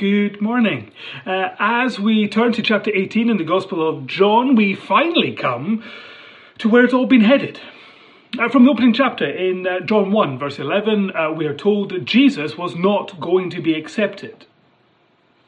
Good 0.00 0.40
morning. 0.40 0.92
Uh, 1.26 1.50
as 1.58 2.00
we 2.00 2.26
turn 2.26 2.54
to 2.54 2.62
chapter 2.62 2.90
18 2.90 3.28
in 3.28 3.36
the 3.36 3.44
Gospel 3.44 3.86
of 3.86 4.06
John, 4.06 4.54
we 4.54 4.74
finally 4.74 5.34
come 5.34 5.84
to 6.56 6.70
where 6.70 6.86
it's 6.86 6.94
all 6.94 7.04
been 7.04 7.20
headed. 7.20 7.60
Uh, 8.38 8.48
from 8.48 8.64
the 8.64 8.70
opening 8.70 8.94
chapter 8.94 9.28
in 9.28 9.66
uh, 9.66 9.80
John 9.80 10.10
1, 10.10 10.38
verse 10.38 10.58
11, 10.58 11.14
uh, 11.14 11.32
we 11.32 11.44
are 11.44 11.54
told 11.54 11.90
that 11.90 12.06
Jesus 12.06 12.56
was 12.56 12.74
not 12.74 13.20
going 13.20 13.50
to 13.50 13.60
be 13.60 13.74
accepted. 13.74 14.46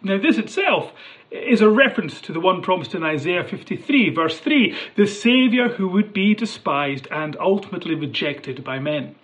Now, 0.03 0.19
this 0.21 0.37
itself 0.37 0.93
is 1.31 1.63
a 1.63 1.71
reference 1.71 2.21
to 2.21 2.35
the 2.35 2.41
one 2.41 2.61
promised 2.61 2.95
in 2.95 3.03
Isaiah 3.03 3.45
53, 3.45 4.11
verse 4.11 4.39
3, 4.39 4.77
the 4.97 5.07
Saviour 5.07 5.71
who 5.71 5.89
would 5.89 6.13
be 6.13 6.35
despised 6.35 7.09
and 7.11 7.39
ultimately 7.41 7.95
rejected 7.95 8.63
by 8.63 8.79
men. 8.79 9.15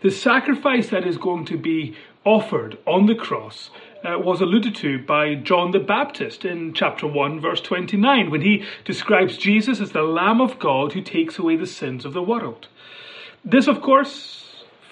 The 0.00 0.12
sacrifice 0.12 0.90
that 0.90 1.04
is 1.04 1.18
going 1.18 1.44
to 1.46 1.58
be 1.58 1.96
offered 2.24 2.76
on 2.86 3.06
the 3.06 3.14
cross 3.14 3.70
uh, 4.06 4.18
was 4.18 4.40
alluded 4.40 4.74
to 4.76 4.98
by 4.98 5.34
John 5.34 5.72
the 5.72 5.80
Baptist 5.80 6.44
in 6.44 6.72
chapter 6.72 7.06
1, 7.06 7.40
verse 7.40 7.60
29, 7.60 8.30
when 8.30 8.42
he 8.42 8.64
describes 8.84 9.36
Jesus 9.36 9.80
as 9.80 9.92
the 9.92 10.02
Lamb 10.02 10.40
of 10.40 10.58
God 10.58 10.92
who 10.92 11.02
takes 11.02 11.38
away 11.38 11.56
the 11.56 11.66
sins 11.66 12.04
of 12.04 12.12
the 12.12 12.22
world. 12.22 12.68
This, 13.44 13.66
of 13.66 13.80
course, 13.80 14.46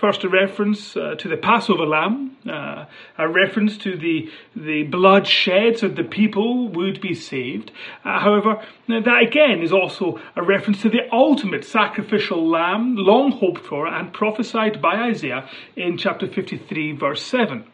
First, 0.04 0.24
a 0.24 0.28
reference 0.28 0.96
uh, 0.98 1.14
to 1.18 1.28
the 1.28 1.36
Passover 1.38 1.86
lamb, 1.86 2.36
uh, 2.46 2.84
a 3.16 3.26
reference 3.26 3.78
to 3.78 3.96
the, 3.96 4.28
the 4.54 4.82
blood 4.82 5.26
shed 5.26 5.78
so 5.78 5.88
the 5.88 6.04
people 6.04 6.68
would 6.68 7.00
be 7.00 7.14
saved. 7.14 7.70
Uh, 8.04 8.18
however, 8.20 8.62
that 8.88 9.22
again 9.22 9.62
is 9.62 9.72
also 9.72 10.20
a 10.36 10.42
reference 10.42 10.82
to 10.82 10.90
the 10.90 11.08
ultimate 11.10 11.64
sacrificial 11.64 12.46
lamb, 12.46 12.96
long 12.96 13.30
hoped 13.30 13.64
for 13.64 13.86
and 13.86 14.12
prophesied 14.12 14.82
by 14.82 14.94
Isaiah 14.94 15.48
in 15.74 15.96
chapter 15.96 16.26
53, 16.26 16.92
verse 16.92 17.22
7. 17.22 17.64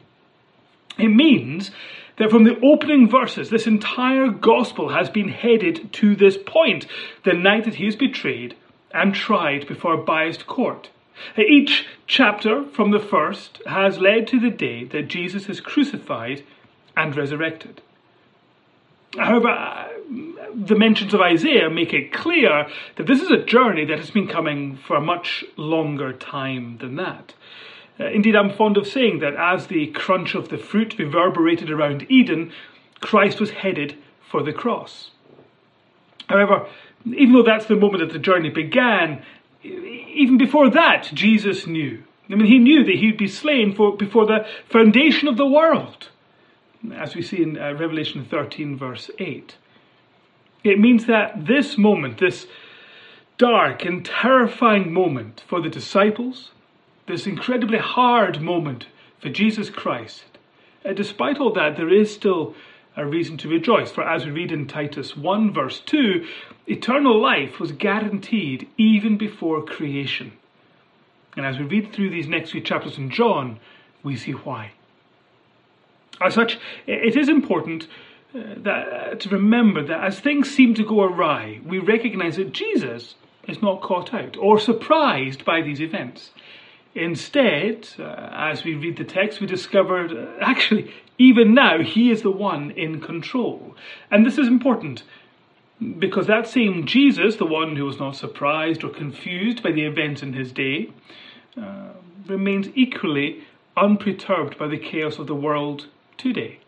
It 1.00 1.08
means 1.08 1.70
that 2.16 2.30
from 2.30 2.44
the 2.44 2.58
opening 2.62 3.08
verses, 3.08 3.48
this 3.48 3.66
entire 3.66 4.28
gospel 4.28 4.90
has 4.90 5.08
been 5.08 5.28
headed 5.28 5.92
to 5.94 6.14
this 6.14 6.36
point 6.36 6.86
the 7.24 7.32
night 7.32 7.64
that 7.64 7.76
he 7.76 7.86
is 7.86 7.96
betrayed 7.96 8.54
and 8.92 9.14
tried 9.14 9.66
before 9.66 9.94
a 9.94 10.04
biased 10.04 10.46
court. 10.46 10.90
Each 11.36 11.86
chapter 12.06 12.64
from 12.64 12.90
the 12.90 12.98
first 12.98 13.60
has 13.66 13.98
led 13.98 14.26
to 14.28 14.40
the 14.40 14.50
day 14.50 14.84
that 14.84 15.08
Jesus 15.08 15.48
is 15.48 15.60
crucified 15.60 16.44
and 16.96 17.16
resurrected. 17.16 17.80
However, 19.16 19.88
the 20.54 20.76
mentions 20.76 21.14
of 21.14 21.20
Isaiah 21.20 21.68
make 21.68 21.92
it 21.92 22.12
clear 22.12 22.68
that 22.96 23.06
this 23.06 23.20
is 23.20 23.30
a 23.30 23.44
journey 23.44 23.84
that 23.86 23.98
has 23.98 24.10
been 24.10 24.28
coming 24.28 24.76
for 24.76 24.96
a 24.96 25.00
much 25.00 25.44
longer 25.56 26.12
time 26.12 26.78
than 26.78 26.96
that. 26.96 27.34
Uh, 28.00 28.06
indeed, 28.06 28.34
I'm 28.34 28.50
fond 28.50 28.76
of 28.76 28.86
saying 28.86 29.18
that 29.18 29.34
as 29.34 29.66
the 29.66 29.88
crunch 29.88 30.34
of 30.34 30.48
the 30.48 30.56
fruit 30.56 30.98
reverberated 30.98 31.70
around 31.70 32.06
Eden, 32.08 32.52
Christ 33.00 33.40
was 33.40 33.50
headed 33.50 33.96
for 34.30 34.42
the 34.42 34.52
cross. 34.52 35.10
However, 36.28 36.66
even 37.04 37.32
though 37.32 37.42
that's 37.42 37.66
the 37.66 37.76
moment 37.76 38.00
that 38.00 38.12
the 38.12 38.18
journey 38.18 38.50
began, 38.50 39.22
even 39.62 40.38
before 40.38 40.70
that, 40.70 41.10
Jesus 41.12 41.66
knew. 41.66 42.02
I 42.30 42.36
mean, 42.36 42.46
he 42.46 42.58
knew 42.58 42.84
that 42.84 42.94
he'd 42.94 43.18
be 43.18 43.28
slain 43.28 43.74
for, 43.74 43.96
before 43.96 44.24
the 44.24 44.46
foundation 44.68 45.28
of 45.28 45.36
the 45.36 45.46
world, 45.46 46.08
as 46.94 47.14
we 47.14 47.22
see 47.22 47.42
in 47.42 47.58
uh, 47.58 47.72
Revelation 47.72 48.24
13, 48.24 48.76
verse 48.76 49.10
8. 49.18 49.56
It 50.62 50.78
means 50.78 51.06
that 51.06 51.46
this 51.46 51.76
moment, 51.76 52.18
this 52.18 52.46
dark 53.36 53.84
and 53.84 54.04
terrifying 54.04 54.92
moment 54.92 55.42
for 55.48 55.60
the 55.60 55.68
disciples, 55.68 56.52
this 57.10 57.26
incredibly 57.26 57.78
hard 57.78 58.40
moment 58.40 58.86
for 59.20 59.28
Jesus 59.28 59.68
Christ, 59.70 60.24
uh, 60.84 60.92
despite 60.92 61.38
all 61.38 61.52
that, 61.52 61.76
there 61.76 61.92
is 61.92 62.12
still 62.12 62.54
a 62.96 63.06
reason 63.06 63.36
to 63.38 63.48
rejoice. 63.48 63.90
For 63.90 64.02
as 64.02 64.24
we 64.24 64.32
read 64.32 64.52
in 64.52 64.66
Titus 64.66 65.16
1, 65.16 65.52
verse 65.52 65.80
2, 65.80 66.26
eternal 66.66 67.20
life 67.20 67.60
was 67.60 67.72
guaranteed 67.72 68.68
even 68.76 69.16
before 69.16 69.64
creation. 69.64 70.32
And 71.36 71.46
as 71.46 71.58
we 71.58 71.64
read 71.64 71.92
through 71.92 72.10
these 72.10 72.28
next 72.28 72.50
few 72.50 72.60
chapters 72.60 72.98
in 72.98 73.10
John, 73.10 73.60
we 74.02 74.16
see 74.16 74.32
why. 74.32 74.72
As 76.20 76.34
such, 76.34 76.58
it 76.86 77.16
is 77.16 77.28
important 77.28 77.86
uh, 78.34 78.40
that, 78.58 79.20
to 79.20 79.28
remember 79.30 79.84
that 79.86 80.04
as 80.04 80.20
things 80.20 80.50
seem 80.50 80.74
to 80.74 80.84
go 80.84 81.02
awry, 81.02 81.60
we 81.64 81.78
recognize 81.78 82.36
that 82.36 82.52
Jesus 82.52 83.14
is 83.48 83.62
not 83.62 83.80
caught 83.80 84.12
out 84.12 84.36
or 84.36 84.58
surprised 84.58 85.44
by 85.44 85.62
these 85.62 85.80
events. 85.80 86.30
Instead, 86.94 87.88
uh, 87.98 88.30
as 88.32 88.64
we 88.64 88.74
read 88.74 88.96
the 88.96 89.04
text, 89.04 89.40
we 89.40 89.46
discovered 89.46 90.12
uh, 90.12 90.26
actually, 90.40 90.92
even 91.18 91.54
now, 91.54 91.82
he 91.82 92.10
is 92.10 92.22
the 92.22 92.30
one 92.30 92.70
in 92.72 93.00
control. 93.00 93.76
And 94.10 94.26
this 94.26 94.38
is 94.38 94.48
important 94.48 95.02
because 95.98 96.26
that 96.26 96.46
same 96.46 96.86
Jesus, 96.86 97.36
the 97.36 97.46
one 97.46 97.76
who 97.76 97.84
was 97.84 97.98
not 97.98 98.16
surprised 98.16 98.82
or 98.84 98.90
confused 98.90 99.62
by 99.62 99.72
the 99.72 99.84
events 99.84 100.22
in 100.22 100.32
his 100.32 100.52
day, 100.52 100.90
uh, 101.60 101.90
remains 102.26 102.68
equally 102.74 103.44
unperturbed 103.76 104.58
by 104.58 104.66
the 104.66 104.78
chaos 104.78 105.18
of 105.18 105.26
the 105.26 105.34
world 105.34 105.86
today. 106.18 106.58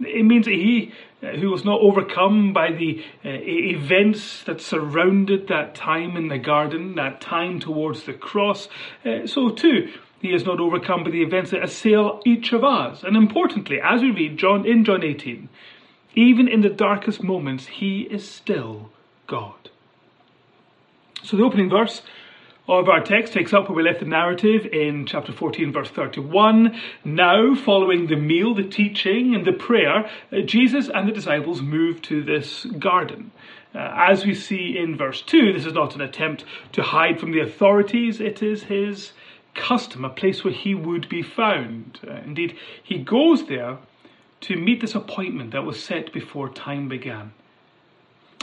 It 0.00 0.24
means 0.24 0.46
that 0.46 0.54
he 0.54 0.92
uh, 1.22 1.28
who 1.36 1.50
was 1.50 1.64
not 1.64 1.80
overcome 1.80 2.52
by 2.52 2.72
the 2.72 3.02
uh, 3.24 3.28
events 3.28 4.42
that 4.44 4.60
surrounded 4.60 5.48
that 5.48 5.74
time 5.74 6.16
in 6.16 6.28
the 6.28 6.38
garden, 6.38 6.96
that 6.96 7.20
time 7.20 7.60
towards 7.60 8.04
the 8.04 8.12
cross, 8.12 8.68
uh, 9.04 9.26
so 9.26 9.50
too 9.50 9.88
he 10.24 10.32
is 10.32 10.46
not 10.46 10.58
overcome 10.58 11.04
by 11.04 11.10
the 11.10 11.22
events 11.22 11.50
that 11.50 11.62
assail 11.62 12.20
each 12.24 12.54
of 12.54 12.64
us. 12.64 13.02
And 13.02 13.14
importantly, 13.14 13.78
as 13.82 14.00
we 14.00 14.10
read 14.10 14.38
John 14.38 14.66
in 14.66 14.82
John 14.82 15.04
18, 15.04 15.50
even 16.14 16.48
in 16.48 16.62
the 16.62 16.70
darkest 16.70 17.22
moments, 17.22 17.66
he 17.66 18.02
is 18.02 18.26
still 18.26 18.90
God. 19.26 19.68
So 21.22 21.36
the 21.36 21.42
opening 21.42 21.68
verse 21.68 22.00
of 22.66 22.88
our 22.88 23.02
text 23.02 23.34
takes 23.34 23.52
up 23.52 23.68
where 23.68 23.76
we 23.76 23.82
left 23.82 24.00
the 24.00 24.06
narrative 24.06 24.64
in 24.66 25.04
chapter 25.04 25.32
14, 25.32 25.72
verse 25.72 25.90
31. 25.90 26.80
Now, 27.04 27.54
following 27.54 28.06
the 28.06 28.16
meal, 28.16 28.54
the 28.54 28.64
teaching, 28.64 29.34
and 29.34 29.44
the 29.44 29.52
prayer, 29.52 30.10
uh, 30.32 30.40
Jesus 30.40 30.88
and 30.88 31.06
the 31.06 31.12
disciples 31.12 31.60
move 31.60 32.00
to 32.02 32.22
this 32.22 32.64
garden. 32.64 33.32
Uh, 33.74 33.92
as 33.94 34.24
we 34.24 34.34
see 34.34 34.78
in 34.78 34.96
verse 34.96 35.20
2, 35.20 35.52
this 35.52 35.66
is 35.66 35.74
not 35.74 35.94
an 35.94 36.00
attempt 36.00 36.44
to 36.72 36.82
hide 36.82 37.20
from 37.20 37.32
the 37.32 37.40
authorities, 37.40 38.20
it 38.20 38.42
is 38.42 38.64
his 38.64 39.12
custom, 39.54 40.04
a 40.04 40.10
place 40.10 40.42
where 40.42 40.54
he 40.54 40.74
would 40.74 41.08
be 41.08 41.22
found. 41.22 42.00
Uh, 42.06 42.14
indeed, 42.24 42.56
he 42.82 42.98
goes 42.98 43.46
there 43.46 43.78
to 44.40 44.56
meet 44.56 44.80
this 44.80 44.94
appointment 44.94 45.50
that 45.50 45.64
was 45.64 45.82
set 45.82 46.12
before 46.12 46.48
time 46.48 46.88
began. 46.88 47.32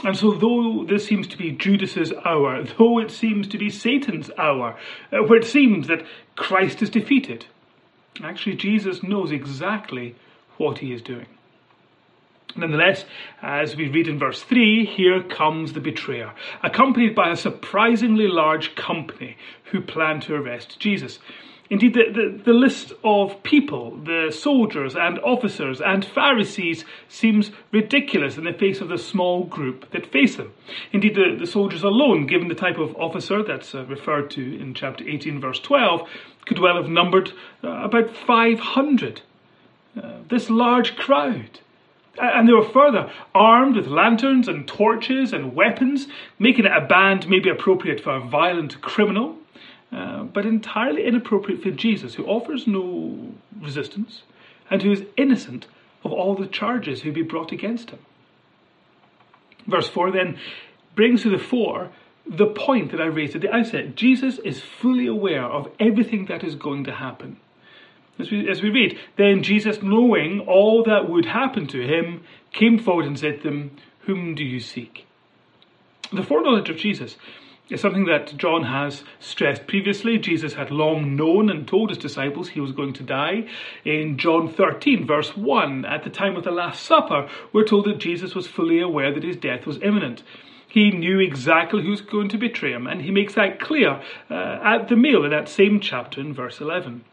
And 0.04 0.16
so, 0.16 0.32
though 0.32 0.84
this 0.84 1.06
seems 1.06 1.28
to 1.28 1.38
be 1.38 1.52
Judas's 1.52 2.12
hour, 2.24 2.64
though 2.78 2.98
it 2.98 3.10
seems 3.10 3.46
to 3.48 3.58
be 3.58 3.70
Satan's 3.70 4.30
hour, 4.36 4.76
uh, 5.12 5.18
where 5.18 5.38
it 5.38 5.44
seems 5.44 5.86
that 5.86 6.04
Christ 6.34 6.82
is 6.82 6.90
defeated, 6.90 7.46
actually, 8.22 8.56
Jesus 8.56 9.02
knows 9.02 9.30
exactly 9.30 10.16
what 10.56 10.78
he 10.78 10.92
is 10.92 11.02
doing. 11.02 11.26
Nonetheless, 12.56 13.04
as 13.40 13.76
we 13.76 13.88
read 13.88 14.08
in 14.08 14.18
verse 14.18 14.42
3, 14.42 14.84
here 14.84 15.22
comes 15.22 15.72
the 15.72 15.80
betrayer, 15.80 16.32
accompanied 16.62 17.14
by 17.14 17.30
a 17.30 17.36
surprisingly 17.36 18.28
large 18.28 18.74
company 18.74 19.36
who 19.70 19.80
plan 19.80 20.20
to 20.20 20.34
arrest 20.34 20.78
Jesus. 20.78 21.18
Indeed, 21.72 21.94
the, 21.94 22.04
the, 22.12 22.42
the, 22.44 22.52
list 22.52 22.92
of 23.02 23.42
people, 23.42 23.96
the 23.96 24.30
soldiers 24.30 24.94
and 24.94 25.18
officers 25.20 25.80
and 25.80 26.04
Pharisees, 26.04 26.84
seems 27.08 27.50
ridiculous 27.72 28.36
in 28.36 28.44
the 28.44 28.52
face 28.52 28.82
of 28.82 28.90
the 28.90 28.98
small 28.98 29.44
group 29.44 29.90
that 29.92 30.12
face 30.12 30.36
them. 30.36 30.52
Indeed, 30.92 31.14
the, 31.14 31.34
the 31.40 31.46
soldiers 31.46 31.82
alone, 31.82 32.26
given 32.26 32.48
the 32.48 32.54
type 32.54 32.76
of 32.76 32.94
officer 32.96 33.42
that's 33.42 33.74
uh, 33.74 33.86
referred 33.86 34.30
to 34.32 34.60
in 34.60 34.74
chapter 34.74 35.08
18, 35.08 35.40
verse 35.40 35.60
12, 35.60 36.06
could 36.44 36.58
well 36.58 36.76
have 36.76 36.90
numbered 36.90 37.32
uh, 37.64 37.68
about 37.68 38.14
500. 38.14 39.22
Uh, 39.96 40.16
this 40.28 40.50
large 40.50 40.94
crowd. 40.96 41.60
And 42.20 42.46
they 42.46 42.52
were 42.52 42.68
further 42.68 43.10
armed 43.34 43.76
with 43.76 43.86
lanterns 43.86 44.46
and 44.46 44.68
torches 44.68 45.32
and 45.32 45.54
weapons, 45.54 46.06
making 46.38 46.66
it 46.66 46.72
a 46.76 46.86
band 46.86 47.30
maybe 47.30 47.48
appropriate 47.48 48.02
for 48.04 48.16
a 48.16 48.20
violent 48.20 48.82
criminal 48.82 49.38
uh, 49.92 50.22
but 50.24 50.46
entirely 50.46 51.04
inappropriate 51.04 51.62
for 51.62 51.70
Jesus, 51.70 52.14
who 52.14 52.24
offers 52.24 52.66
no 52.66 53.34
resistance 53.60 54.22
and 54.70 54.82
who 54.82 54.92
is 54.92 55.04
innocent 55.16 55.66
of 56.04 56.12
all 56.12 56.34
the 56.34 56.46
charges 56.46 57.02
who 57.02 57.12
be 57.12 57.22
brought 57.22 57.52
against 57.52 57.90
him. 57.90 57.98
Verse 59.66 59.88
4 59.88 60.10
then 60.10 60.38
brings 60.94 61.22
to 61.22 61.30
the 61.30 61.38
fore 61.38 61.90
the 62.26 62.46
point 62.46 62.90
that 62.92 63.00
I 63.00 63.06
raised 63.06 63.34
at 63.34 63.42
the 63.42 63.54
outset. 63.54 63.94
Jesus 63.96 64.38
is 64.38 64.60
fully 64.60 65.06
aware 65.06 65.44
of 65.44 65.68
everything 65.78 66.26
that 66.26 66.44
is 66.44 66.54
going 66.54 66.84
to 66.84 66.92
happen. 66.92 67.38
As 68.18 68.30
we, 68.30 68.48
as 68.48 68.62
we 68.62 68.70
read, 68.70 68.98
then 69.16 69.42
Jesus, 69.42 69.82
knowing 69.82 70.40
all 70.40 70.84
that 70.84 71.08
would 71.08 71.24
happen 71.26 71.66
to 71.68 71.80
him, 71.80 72.24
came 72.52 72.78
forward 72.78 73.06
and 73.06 73.18
said 73.18 73.38
to 73.38 73.50
them, 73.50 73.76
Whom 74.00 74.34
do 74.34 74.44
you 74.44 74.60
seek? 74.60 75.06
The 76.12 76.22
foreknowledge 76.22 76.68
of 76.68 76.76
Jesus 76.76 77.16
It's 77.70 77.80
something 77.80 78.06
that 78.06 78.36
John 78.36 78.64
has 78.64 79.04
stressed 79.20 79.68
previously. 79.68 80.18
Jesus 80.18 80.54
had 80.54 80.72
long 80.72 81.14
known 81.14 81.48
and 81.48 81.66
told 81.66 81.90
his 81.90 81.98
disciples 81.98 82.48
he 82.48 82.60
was 82.60 82.72
going 82.72 82.92
to 82.94 83.04
die. 83.04 83.46
In 83.84 84.18
John 84.18 84.52
13, 84.52 85.06
verse 85.06 85.36
1, 85.36 85.84
at 85.84 86.02
the 86.02 86.10
time 86.10 86.36
of 86.36 86.42
the 86.42 86.50
Last 86.50 86.84
Supper, 86.84 87.28
we're 87.52 87.64
told 87.64 87.86
that 87.86 87.98
Jesus 87.98 88.34
was 88.34 88.48
fully 88.48 88.80
aware 88.80 89.14
that 89.14 89.22
his 89.22 89.36
death 89.36 89.64
was 89.64 89.80
imminent. 89.80 90.24
He 90.66 90.90
knew 90.90 91.20
exactly 91.20 91.82
who 91.82 91.90
was 91.90 92.00
going 92.00 92.28
to 92.30 92.38
betray 92.38 92.72
him, 92.72 92.86
and 92.86 93.02
he 93.02 93.10
makes 93.10 93.34
that 93.34 93.60
clear 93.60 94.02
uh, 94.28 94.58
at 94.64 94.88
the 94.88 94.96
meal 94.96 95.24
in 95.24 95.30
that 95.30 95.48
same 95.48 95.80
chapter 95.80 96.20
in 96.20 96.34
verse 96.34 96.60
11. 96.60 97.04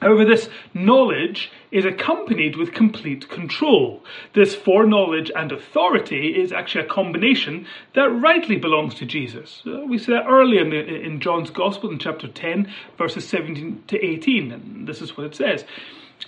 However, 0.00 0.24
this 0.24 0.48
knowledge 0.72 1.50
is 1.70 1.84
accompanied 1.84 2.56
with 2.56 2.72
complete 2.72 3.28
control. 3.28 4.02
This 4.34 4.54
foreknowledge 4.54 5.30
and 5.36 5.52
authority 5.52 6.40
is 6.40 6.52
actually 6.52 6.86
a 6.86 6.88
combination 6.88 7.66
that 7.94 8.08
rightly 8.08 8.56
belongs 8.56 8.94
to 8.96 9.06
Jesus. 9.06 9.62
Uh, 9.66 9.84
we 9.86 9.98
see 9.98 10.12
that 10.12 10.26
earlier 10.26 10.62
in, 10.62 10.70
the, 10.70 10.78
in 10.78 11.20
John's 11.20 11.50
Gospel 11.50 11.90
in 11.90 11.98
chapter 11.98 12.28
10, 12.28 12.72
verses 12.96 13.28
17 13.28 13.84
to 13.88 14.04
18, 14.04 14.52
and 14.52 14.88
this 14.88 15.02
is 15.02 15.16
what 15.16 15.26
it 15.26 15.34
says. 15.34 15.64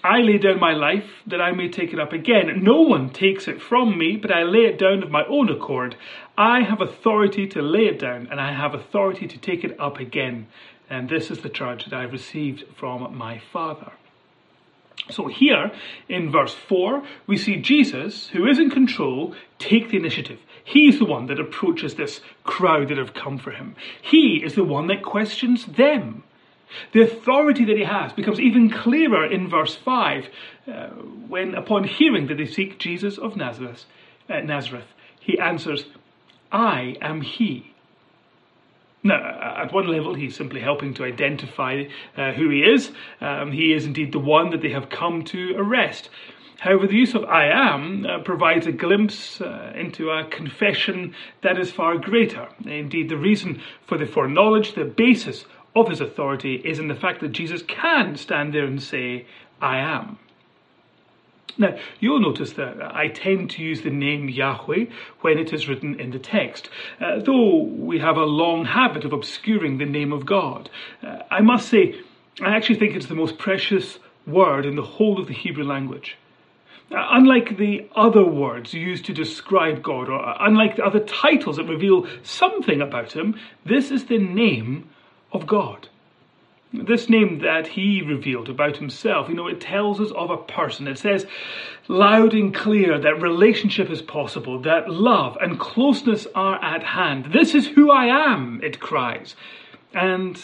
I 0.05 0.21
lay 0.21 0.39
down 0.39 0.59
my 0.59 0.73
life 0.73 1.05
that 1.27 1.41
I 1.41 1.53
may 1.53 1.69
take 1.69 1.93
it 1.93 2.01
up 2.01 2.13
again. 2.13 2.63
No 2.63 2.81
one 2.81 3.11
takes 3.11 3.47
it 3.47 3.61
from 3.61 3.99
me, 3.99 4.17
but 4.17 4.33
I 4.33 4.43
lay 4.43 4.65
it 4.65 4.79
down 4.79 5.03
of 5.03 5.11
my 5.11 5.25
own 5.29 5.51
accord. 5.51 5.97
I 6.37 6.63
have 6.63 6.81
authority 6.81 7.47
to 7.49 7.63
lay 7.63 7.87
it 7.87 7.99
down, 7.99 8.29
and 8.31 8.41
I 8.41 8.53
have 8.53 8.75
authority 8.75 9.27
to 9.29 9.39
take 9.39 9.65
it 9.65 9.79
up 9.79 9.99
again. 9.99 10.47
And 10.93 11.09
this 11.09 11.31
is 11.31 11.39
the 11.39 11.49
charge 11.49 11.87
that 11.87 11.94
I 11.94 12.03
received 12.03 12.65
from 12.77 13.17
my 13.17 13.41
Father. 13.50 13.93
So 15.09 15.27
here 15.27 15.73
in 16.06 16.31
verse 16.31 16.53
4, 16.53 17.03
we 17.27 17.39
see 17.39 17.56
Jesus, 17.56 18.29
who 18.29 18.47
is 18.47 18.59
in 18.59 18.69
control, 18.69 19.35
take 19.59 19.89
the 19.89 19.97
initiative. 19.97 20.39
He's 20.62 20.99
the 20.99 21.06
one 21.06 21.29
that 21.29 21.41
approaches 21.41 21.94
this 21.94 22.21
crowd 22.44 22.89
that 22.89 22.99
have 22.99 23.15
come 23.15 23.39
for 23.39 23.53
him. 23.53 23.75
He 24.03 24.43
is 24.44 24.55
the 24.55 24.65
one 24.65 24.89
that 24.89 25.03
questions 25.03 25.65
them. 25.65 26.25
The 26.93 27.00
authority 27.00 27.65
that 27.65 27.79
he 27.79 27.85
has 27.85 28.12
becomes 28.12 28.38
even 28.38 28.69
clearer 28.69 29.25
in 29.25 29.49
verse 29.49 29.75
5 29.75 30.29
uh, 30.71 30.88
when, 31.27 31.55
upon 31.55 31.85
hearing 31.85 32.27
that 32.27 32.37
they 32.37 32.45
seek 32.45 32.79
Jesus 32.79 33.17
of 33.17 33.35
Nazareth, 33.35 33.87
uh, 34.29 34.41
Nazareth, 34.41 34.93
he 35.21 35.38
answers, 35.38 35.87
I 36.53 36.97
am 37.00 37.23
he. 37.23 37.72
Now, 39.04 39.16
at 39.62 39.72
one 39.72 39.88
level, 39.88 40.14
he's 40.14 40.37
simply 40.37 40.60
helping 40.60 40.94
to 40.94 41.04
identify 41.04 41.84
uh, 42.16 42.32
who 42.32 42.50
he 42.50 42.60
is. 42.60 42.93
Um, 43.20 43.50
he 43.50 43.72
is 43.72 43.84
indeed 43.84 44.12
the 44.12 44.20
one 44.20 44.50
that 44.50 44.62
they 44.62 44.70
have 44.70 44.90
come 44.90 45.25
to 45.25 45.54
arrest. 45.56 46.08
However, 46.60 46.87
the 46.87 46.94
use 46.94 47.16
of 47.16 47.25
I 47.25 47.46
am 47.46 48.06
uh, 48.06 48.20
provides 48.20 48.69
a 48.69 48.72
glimpse 48.72 49.40
uh, 49.40 49.72
into 49.75 50.10
a 50.10 50.25
confession 50.26 51.16
that 51.43 51.58
is 51.58 51.72
far 51.72 51.99
greater. 51.99 52.49
Indeed, 52.64 53.08
the 53.08 53.16
reason 53.16 53.60
for 53.84 53.99
the 53.99 54.06
foreknowledge, 54.06 54.75
the 54.75 54.84
basis 54.84 55.44
of 55.75 55.88
his 55.88 56.00
authority, 56.00 56.62
is 56.64 56.78
in 56.78 56.87
the 56.87 56.94
fact 56.94 57.20
that 57.20 57.32
Jesus 57.32 57.62
can 57.62 58.14
stand 58.16 58.54
there 58.54 58.64
and 58.64 58.81
say, 58.81 59.26
I 59.60 59.78
am. 59.78 60.20
Now, 61.58 61.76
you'll 62.00 62.20
notice 62.20 62.52
that 62.54 62.81
I 62.82 63.08
tend 63.08 63.50
to 63.50 63.62
use 63.62 63.82
the 63.82 63.90
name 63.90 64.28
Yahweh 64.28 64.87
when 65.20 65.38
it 65.38 65.52
is 65.52 65.69
written 65.69 66.00
in 66.00 66.10
the 66.10 66.19
text, 66.19 66.69
uh, 67.00 67.19
though 67.19 67.62
we 67.62 67.99
have 67.99 68.16
a 68.16 68.25
long 68.25 68.64
habit 68.64 69.04
of 69.04 69.12
obscuring 69.12 69.78
the 69.78 69.84
name 69.84 70.12
of 70.12 70.25
God. 70.25 70.70
Uh, 71.02 71.19
I 71.31 71.40
must 71.40 71.69
say, 71.69 72.00
I 72.40 72.56
actually 72.56 72.78
think 72.78 72.96
it's 72.96 73.06
the 73.06 73.14
most 73.14 73.38
precious 73.38 73.99
word 74.26 74.64
in 74.64 74.76
the 74.76 74.82
whole 74.82 75.20
of 75.20 75.26
the 75.26 75.34
Hebrew 75.34 75.64
language. 75.64 76.16
Uh, 76.90 77.08
unlike 77.10 77.56
the 77.56 77.88
other 77.94 78.25
words 78.25 78.75
used 78.75 79.04
to 79.06 79.12
describe 79.12 79.82
God, 79.82 80.08
or 80.08 80.25
uh, 80.25 80.37
unlike 80.40 80.76
the 80.76 80.84
other 80.84 81.00
titles 81.00 81.56
that 81.56 81.64
reveal 81.64 82.06
something 82.22 82.81
about 82.81 83.12
Him, 83.12 83.38
this 83.64 83.90
is 83.90 84.06
the 84.06 84.19
name 84.19 84.88
of 85.32 85.46
God. 85.46 85.88
This 86.75 87.11
name 87.11 87.41
that 87.41 87.67
he 87.67 88.01
revealed 88.01 88.49
about 88.49 88.79
himself, 88.79 89.29
you 89.29 89.35
know, 89.35 89.47
it 89.47 89.61
tells 89.61 90.01
us 90.01 90.11
of 90.13 90.31
a 90.31 90.39
person. 90.39 90.89
It 90.89 90.99
says 90.99 91.27
loud 91.87 92.33
and 92.33 92.55
clear 92.55 92.99
that 92.99 93.21
relationship 93.21 93.91
is 93.91 94.01
possible, 94.01 94.59
that 94.63 94.89
love 94.89 95.37
and 95.41 95.61
closeness 95.61 96.27
are 96.35 96.63
at 96.65 96.83
hand. 96.83 97.33
This 97.33 97.55
is 97.55 97.69
who 97.69 97.91
I 97.91 98.07
am, 98.07 98.61
it 98.63 98.81
cries. 98.81 99.37
And 99.93 100.43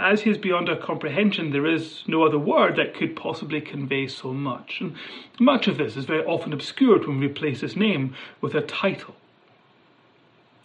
as 0.00 0.22
he 0.22 0.30
is 0.30 0.38
beyond 0.38 0.68
our 0.68 0.76
comprehension, 0.76 1.52
there 1.52 1.66
is 1.66 2.02
no 2.08 2.24
other 2.24 2.38
word 2.38 2.74
that 2.76 2.94
could 2.94 3.14
possibly 3.14 3.60
convey 3.60 4.08
so 4.08 4.32
much. 4.32 4.80
And 4.80 4.96
much 5.38 5.68
of 5.68 5.78
this 5.78 5.96
is 5.96 6.04
very 6.04 6.24
often 6.24 6.52
obscured 6.52 7.06
when 7.06 7.20
we 7.20 7.26
replace 7.26 7.60
his 7.60 7.76
name 7.76 8.14
with 8.40 8.54
a 8.54 8.60
title. 8.60 9.14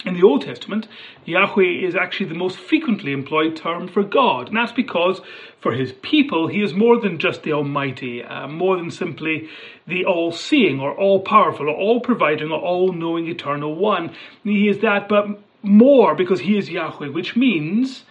In 0.03 0.13
the 0.13 0.23
Old 0.23 0.43
Testament, 0.43 0.87
Yahweh 1.25 1.63
is 1.63 1.95
actually 1.95 2.29
the 2.29 2.35
most 2.35 2.59
frequently 2.59 3.11
employed 3.11 3.55
term 3.55 3.87
for 3.87 4.03
God, 4.03 4.49
and 4.49 4.57
that's 4.57 4.71
because 4.71 5.21
for 5.59 5.71
his 5.71 5.93
people, 5.93 6.47
he 6.47 6.61
is 6.61 6.73
more 6.73 6.99
than 6.99 7.17
just 7.17 7.43
the 7.43 7.53
Almighty, 7.53 8.23
uh, 8.23 8.47
more 8.47 8.77
than 8.77 8.91
simply 8.91 9.49
the 9.87 10.05
all 10.05 10.31
seeing 10.31 10.79
or 10.79 10.93
all 10.93 11.21
powerful 11.21 11.69
or 11.69 11.75
all 11.75 12.01
providing 12.01 12.51
or 12.51 12.59
all 12.59 12.91
knowing 12.91 13.27
eternal 13.27 13.73
one. 13.73 14.13
He 14.43 14.67
is 14.67 14.79
that, 14.79 15.09
but 15.09 15.39
more 15.63 16.13
because 16.13 16.41
he 16.41 16.57
is 16.57 16.69
Yahweh, 16.69 17.07
which 17.07 17.35
means 17.35 18.03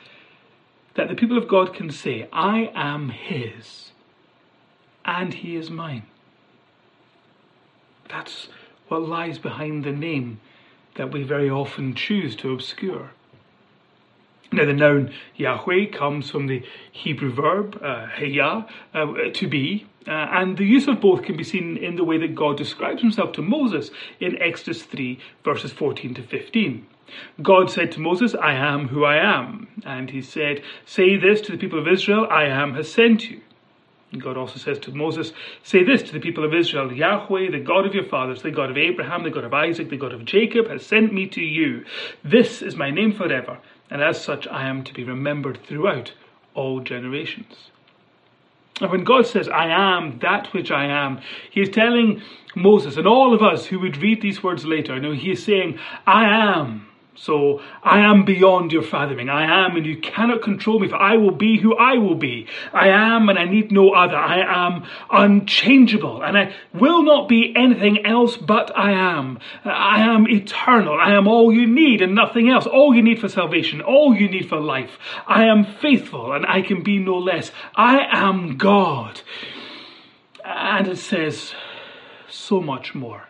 that 0.95 1.09
the 1.09 1.15
people 1.15 1.39
of 1.39 1.47
God 1.47 1.75
can 1.75 1.91
say, 1.91 2.29
I 2.33 2.73
am 2.75 3.11
his, 3.11 3.93
and 5.05 5.33
he 5.33 5.55
is 5.55 5.71
mine. 5.71 6.05
That's 8.09 8.49
what 8.89 9.03
lies 9.03 9.39
behind 9.39 9.85
the 9.85 9.93
name 9.93 10.41
that 10.97 11.13
we 11.13 11.23
very 11.23 11.51
often 11.51 11.95
choose 11.95 12.37
to 12.37 12.53
obscure. 12.53 13.11
Now, 14.53 14.67
the 14.67 14.73
noun 14.73 15.13
Yahweh 15.37 15.87
comes 15.87 16.31
from 16.31 16.47
the 16.47 16.63
Hebrew 16.93 17.33
verb 17.33 17.81
uh, 17.83 18.07
uh, 18.95 19.13
to 19.33 19.49
be, 19.49 19.87
uh, 20.07 20.11
and 20.11 20.57
the 20.57 20.65
use 20.65 20.87
of 20.87 21.01
both 21.01 21.23
can 21.23 21.37
be 21.37 21.43
seen 21.43 21.77
in 21.77 21.97
the 21.97 22.05
way 22.05 22.19
that 22.19 22.35
God 22.35 22.57
describes 22.57 23.03
himself 23.03 23.33
to 23.33 23.43
Moses 23.43 23.91
in 24.21 24.41
Exodus 24.41 24.85
3, 24.85 25.19
verses 25.43 25.73
14 25.73 26.15
to 26.15 26.23
15. 26.23 26.87
God 27.43 27.71
said 27.71 27.91
to 27.93 28.01
Moses, 28.01 28.35
I 28.35 28.55
am 28.55 28.89
who 28.89 29.05
I 29.05 29.17
am. 29.17 29.83
And 29.85 30.11
he 30.11 30.23
said, 30.23 30.63
Say 30.85 31.17
this 31.17 31.41
to 31.43 31.53
the 31.53 31.59
people 31.59 31.79
of 31.79 31.89
Israel, 31.89 32.27
I 32.31 32.45
am 32.45 32.75
has 32.75 32.93
sent 32.93 33.31
you. 33.31 33.41
God 34.19 34.37
also 34.37 34.59
says 34.59 34.79
to 34.81 34.93
Moses, 34.93 35.33
Say 35.63 35.85
this 35.85 36.03
to 36.05 36.13
the 36.13 36.21
people 36.21 36.45
of 36.45 36.55
Israel 36.55 36.93
Yahweh, 36.93 37.51
the 37.51 37.61
God 37.61 37.87
of 37.87 37.95
your 37.95 38.05
fathers, 38.05 38.43
the 38.43 38.51
God 38.51 38.71
of 38.71 38.77
Abraham, 38.77 39.23
the 39.23 39.31
God 39.31 39.45
of 39.45 39.55
Isaac, 39.55 39.91
the 39.91 39.97
God 39.97 40.13
of 40.13 40.25
Jacob, 40.25 40.69
has 40.69 40.87
sent 40.87 41.13
me 41.13 41.27
to 41.29 41.41
you. 41.41 41.85
This 42.23 42.63
is 42.63 42.77
my 42.77 42.91
name 42.91 43.13
forever, 43.13 43.59
and 43.91 44.03
as 44.03 44.23
such 44.23 44.47
I 44.49 44.69
am 44.69 44.85
to 44.85 44.95
be 44.95 45.05
remembered 45.05 45.61
throughout 45.67 46.13
all 46.55 46.81
generations. 46.81 47.71
And 48.81 48.91
when 48.91 49.05
God 49.05 49.27
says, 49.27 49.49
I 49.49 49.69
am 49.69 50.19
that 50.21 50.53
which 50.53 50.71
I 50.71 50.87
am, 50.87 51.21
He 51.51 51.61
is 51.61 51.69
telling 51.69 52.23
Moses 52.57 52.97
and 52.97 53.07
all 53.07 53.33
of 53.33 53.43
us 53.43 53.67
who 53.67 53.79
would 53.81 53.99
read 53.99 54.21
these 54.21 54.43
words 54.43 54.65
later, 54.65 54.97
you 54.97 55.01
know, 55.01 55.13
He 55.13 55.33
is 55.33 55.45
saying, 55.45 55.79
I 56.07 56.25
am 56.25 56.89
so 57.17 57.61
I 57.83 58.01
am 58.01 58.25
beyond 58.25 58.73
your 58.73 58.83
fathoming. 58.83 59.29
I 59.29 59.67
am, 59.67 59.77
and 59.77 59.87
you 59.87 59.97
cannot 59.97 60.43
control 60.43 60.81
me, 60.81 60.89
for 60.89 60.97
I 60.97 61.17
will 61.17 61.31
be 61.31 61.59
who 61.61 61.77
I 61.77 61.95
will 61.95 62.17
be. 62.17 62.47
I 62.73 62.89
am, 62.89 63.29
and 63.29 63.39
I 63.39 63.45
need 63.45 63.71
no 63.71 63.91
other. 63.91 64.17
I 64.17 64.41
am 64.41 64.85
unchangeable, 65.11 66.23
and 66.23 66.37
I 66.37 66.55
will 66.73 67.03
not 67.03 67.29
be 67.29 67.53
anything 67.57 68.05
else 68.05 68.37
but 68.37 68.77
I 68.77 68.93
am. 68.93 69.39
I 69.65 70.01
am 70.01 70.29
eternal. 70.29 70.95
I 70.95 71.15
am 71.15 71.29
all 71.29 71.53
you 71.53 71.67
need 71.67 72.03
and 72.03 72.15
nothing 72.15 72.49
else. 72.51 72.67
All 72.67 72.95
you 72.95 73.03
need 73.03 73.21
for 73.21 73.29
salvation, 73.29 73.81
all 73.81 74.15
you 74.15 74.29
need 74.29 74.49
for 74.49 74.59
life. 74.59 74.99
I 75.27 75.45
am 75.45 75.65
faithful, 75.65 76.33
and 76.33 76.45
I 76.47 76.63
can 76.63 76.83
be 76.83 76.99
no 76.99 77.19
less. 77.19 77.53
I 77.77 78.07
am 78.11 78.57
God. 78.57 79.21
And 80.45 80.89
it 80.89 80.99
says 80.99 81.55
so 82.29 82.61
much 82.61 82.95
more. 82.95 83.29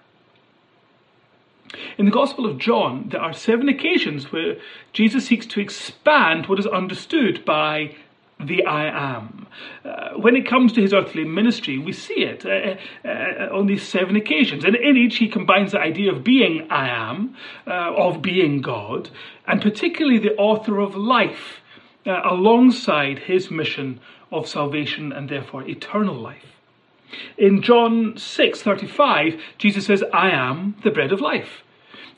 In 1.99 2.05
the 2.07 2.11
Gospel 2.11 2.47
of 2.47 2.59
John, 2.59 3.09
there 3.11 3.21
are 3.21 3.33
seven 3.33 3.69
occasions 3.69 4.33
where 4.33 4.57
Jesus 4.93 5.27
seeks 5.27 5.47
to 5.47 5.61
expand 5.61 6.47
what 6.47 6.59
is 6.59 6.67
understood 6.67 7.45
by 7.45 7.95
the 8.41 8.65
I 8.65 9.17
am. 9.17 9.47
Uh, 9.85 10.11
when 10.17 10.37
it 10.37 10.47
comes 10.47 10.73
to 10.73 10.83
his 10.83 10.93
earthly 10.93 11.25
ministry, 11.25 11.79
we 11.79 11.93
see 11.93 12.25
it 12.25 12.45
uh, 12.45 12.77
uh, 13.09 13.57
on 13.57 13.67
these 13.67 13.87
seven 13.87 14.17
occasions. 14.17 14.65
And 14.65 14.75
in 14.77 14.97
each, 14.97 15.17
he 15.17 15.29
combines 15.29 15.73
the 15.73 15.81
idea 15.81 16.13
of 16.13 16.25
being 16.25 16.67
I 16.71 16.89
am, 16.89 17.37
uh, 17.67 17.95
of 17.95 18.23
being 18.23 18.61
God, 18.61 19.11
and 19.47 19.63
particularly 19.63 20.19
the 20.19 20.35
author 20.37 20.81
of 20.81 20.97
life, 20.97 21.61
uh, 22.07 22.21
alongside 22.25 23.21
his 23.21 23.51
mission 23.51 24.01
of 24.31 24.49
salvation 24.49 25.13
and 25.13 25.29
therefore 25.29 25.67
eternal 25.69 26.15
life. 26.15 26.61
In 27.39 27.63
John 27.63 28.17
6:35, 28.17 29.41
Jesus 29.59 29.87
says, 29.87 30.03
"I 30.13 30.31
am 30.31 30.75
the 30.83 30.91
bread 30.91 31.13
of 31.13 31.21
life." 31.21 31.64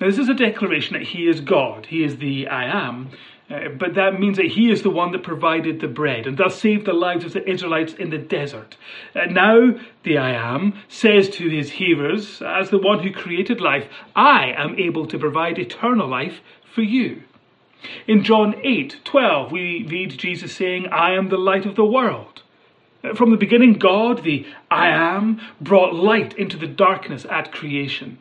Now, 0.00 0.08
this 0.08 0.18
is 0.18 0.28
a 0.28 0.34
declaration 0.34 0.92
that 0.92 1.08
he 1.08 1.26
is 1.26 1.40
God, 1.40 1.86
he 1.86 2.04
is 2.04 2.18
the 2.18 2.48
I 2.48 2.64
am, 2.64 3.10
uh, 3.48 3.68
but 3.78 3.94
that 3.94 4.18
means 4.18 4.36
that 4.36 4.46
he 4.46 4.70
is 4.70 4.82
the 4.82 4.90
one 4.90 5.12
that 5.12 5.22
provided 5.22 5.80
the 5.80 5.88
bread 5.88 6.26
and 6.26 6.36
thus 6.36 6.60
saved 6.60 6.84
the 6.84 6.92
lives 6.92 7.24
of 7.24 7.32
the 7.32 7.48
Israelites 7.48 7.94
in 7.94 8.10
the 8.10 8.18
desert. 8.18 8.76
Uh, 9.14 9.26
now, 9.26 9.78
the 10.02 10.18
I 10.18 10.32
am 10.32 10.74
says 10.88 11.30
to 11.30 11.48
his 11.48 11.70
hearers, 11.70 12.42
as 12.42 12.70
the 12.70 12.78
one 12.78 13.00
who 13.02 13.12
created 13.12 13.60
life, 13.60 13.88
I 14.14 14.52
am 14.56 14.78
able 14.78 15.06
to 15.06 15.18
provide 15.18 15.58
eternal 15.58 16.08
life 16.08 16.40
for 16.74 16.82
you. 16.82 17.22
In 18.08 18.24
John 18.24 18.56
8 18.64 19.00
12, 19.04 19.52
we 19.52 19.86
read 19.88 20.18
Jesus 20.18 20.54
saying, 20.54 20.88
I 20.88 21.12
am 21.12 21.28
the 21.28 21.38
light 21.38 21.66
of 21.66 21.76
the 21.76 21.84
world. 21.84 22.42
From 23.14 23.30
the 23.30 23.36
beginning, 23.36 23.74
God, 23.74 24.24
the 24.24 24.44
I 24.70 24.88
am, 24.88 25.40
brought 25.60 25.94
light 25.94 26.36
into 26.36 26.56
the 26.56 26.66
darkness 26.66 27.24
at 27.30 27.52
creation. 27.52 28.18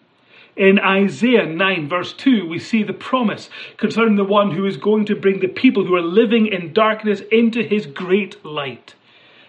In 0.56 0.80
Isaiah 0.80 1.46
9, 1.46 1.90
verse 1.90 2.14
2, 2.14 2.48
we 2.48 2.60
see 2.60 2.82
the 2.82 2.94
promise 2.94 3.50
concerning 3.78 4.16
the 4.16 4.24
one 4.24 4.52
who 4.52 4.66
is 4.66 4.78
going 4.78 5.06
to 5.06 5.16
bring 5.16 5.42
the 5.42 5.50
people 5.50 5.86
who 5.86 5.96
are 5.96 6.02
living 6.02 6.48
in 6.48 6.72
darkness 6.72 7.22
into 7.32 7.62
his 7.62 7.86
great 7.86 8.44
light. 8.46 8.96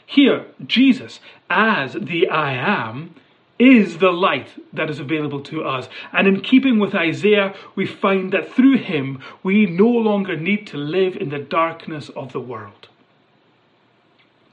Here, 0.04 0.46
Jesus, 0.66 1.20
as 1.48 1.92
the 1.94 2.28
I 2.28 2.54
am, 2.54 3.14
is 3.58 3.98
the 3.98 4.12
light 4.12 4.48
that 4.72 4.90
is 4.90 4.98
available 4.98 5.40
to 5.42 5.64
us. 5.64 5.88
And 6.12 6.28
in 6.28 6.40
keeping 6.40 6.78
with 6.78 6.94
Isaiah, 6.94 7.54
we 7.75 7.86
find 7.86 8.32
that 8.32 8.52
through 8.52 8.78
him 8.78 9.20
we 9.42 9.66
no 9.66 9.88
longer 9.88 10.36
need 10.36 10.66
to 10.68 10.76
live 10.76 11.16
in 11.16 11.30
the 11.30 11.38
darkness 11.38 12.10
of 12.10 12.32
the 12.32 12.40
world. 12.40 12.88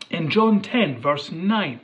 In 0.09 0.29
John 0.29 0.61
10, 0.61 1.01
verse 1.01 1.31
9, 1.31 1.79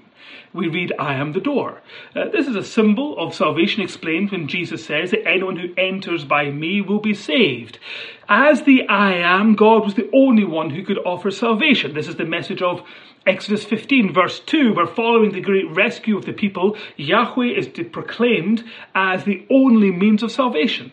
we 0.54 0.68
read, 0.68 0.94
I 0.98 1.14
am 1.16 1.34
the 1.34 1.40
door. 1.40 1.82
Uh, 2.16 2.30
this 2.30 2.48
is 2.48 2.56
a 2.56 2.64
symbol 2.64 3.18
of 3.20 3.36
salvation 3.36 3.84
explained 3.84 4.32
when 4.32 4.48
Jesus 4.48 4.86
says 4.86 5.12
that 5.12 5.28
anyone 5.28 5.58
who 5.58 5.74
enters 5.78 6.26
by 6.26 6.50
me 6.50 6.82
will 6.82 7.00
be 7.00 7.14
saved. 7.14 7.80
As 8.28 8.64
the 8.64 8.88
I 8.88 9.14
am, 9.14 9.56
God 9.56 9.84
was 9.84 9.96
the 9.96 10.10
only 10.14 10.44
one 10.44 10.72
who 10.72 10.84
could 10.84 11.00
offer 11.00 11.32
salvation. 11.32 11.94
This 11.94 12.08
is 12.08 12.16
the 12.16 12.26
message 12.26 12.62
of 12.62 12.84
Exodus 13.26 13.64
15, 13.64 14.14
verse 14.14 14.40
2, 14.40 14.74
where 14.74 14.88
following 14.88 15.32
the 15.32 15.42
great 15.42 15.70
rescue 15.70 16.18
of 16.18 16.26
the 16.26 16.34
people, 16.34 16.78
Yahweh 16.96 17.48
is 17.48 17.68
proclaimed 17.92 18.64
as 18.96 19.24
the 19.24 19.46
only 19.50 19.92
means 19.92 20.24
of 20.24 20.32
salvation. 20.32 20.92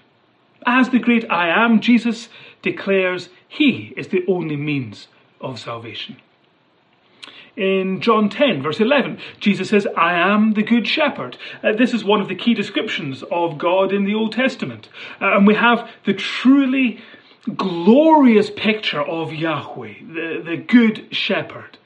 As 0.67 0.91
the 0.91 0.99
great 0.99 1.31
I 1.31 1.49
am, 1.49 1.81
Jesus 1.81 2.29
declares 2.61 3.29
he 3.49 3.95
is 3.97 4.09
the 4.09 4.25
only 4.27 4.57
means 4.57 5.09
of 5.41 5.59
salvation. 5.59 6.17
In 7.57 8.03
John 8.03 8.29
10, 8.29 8.63
verse 8.63 8.81
11, 8.81 9.19
Jesus 9.41 9.71
says, 9.71 9.87
I 9.97 10.13
am 10.13 10.53
the 10.53 10.63
good 10.63 10.87
shepherd. 10.87 11.39
Uh, 11.63 11.73
this 11.73 11.95
is 11.95 12.05
one 12.05 12.21
of 12.21 12.29
the 12.29 12.35
key 12.35 12.53
descriptions 12.53 13.23
of 13.31 13.57
God 13.57 13.95
in 13.95 14.05
the 14.05 14.15
Old 14.15 14.33
Testament. 14.33 14.91
Uh, 15.23 15.37
and 15.37 15.47
we 15.47 15.55
have 15.55 15.91
the 16.05 16.13
truly 16.13 17.01
glorious 17.57 18.51
picture 18.51 19.01
of 19.01 19.33
Yahweh, 19.33 19.95
the, 20.01 20.43
the 20.45 20.57
good 20.59 21.09
shepherd, 21.13 21.79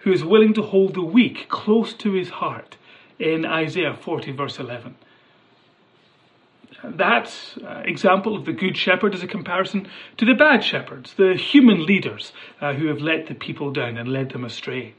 who 0.00 0.12
is 0.12 0.22
willing 0.22 0.54
to 0.54 0.62
hold 0.62 0.94
the 0.94 1.02
weak 1.02 1.48
close 1.48 1.94
to 1.94 2.12
his 2.12 2.28
heart 2.28 2.76
in 3.18 3.44
Isaiah 3.44 3.98
40, 4.00 4.30
verse 4.32 4.60
11. 4.60 4.94
That 6.84 7.34
uh, 7.66 7.82
example 7.84 8.36
of 8.36 8.44
the 8.44 8.52
good 8.52 8.76
shepherd 8.76 9.14
is 9.14 9.22
a 9.24 9.26
comparison 9.26 9.88
to 10.16 10.24
the 10.24 10.34
bad 10.34 10.62
shepherds, 10.62 11.14
the 11.14 11.34
human 11.34 11.84
leaders 11.84 12.32
uh, 12.60 12.74
who 12.74 12.86
have 12.86 13.00
let 13.00 13.26
the 13.26 13.34
people 13.34 13.72
down 13.72 13.96
and 13.96 14.08
led 14.08 14.30
them 14.30 14.44
astray. 14.44 14.94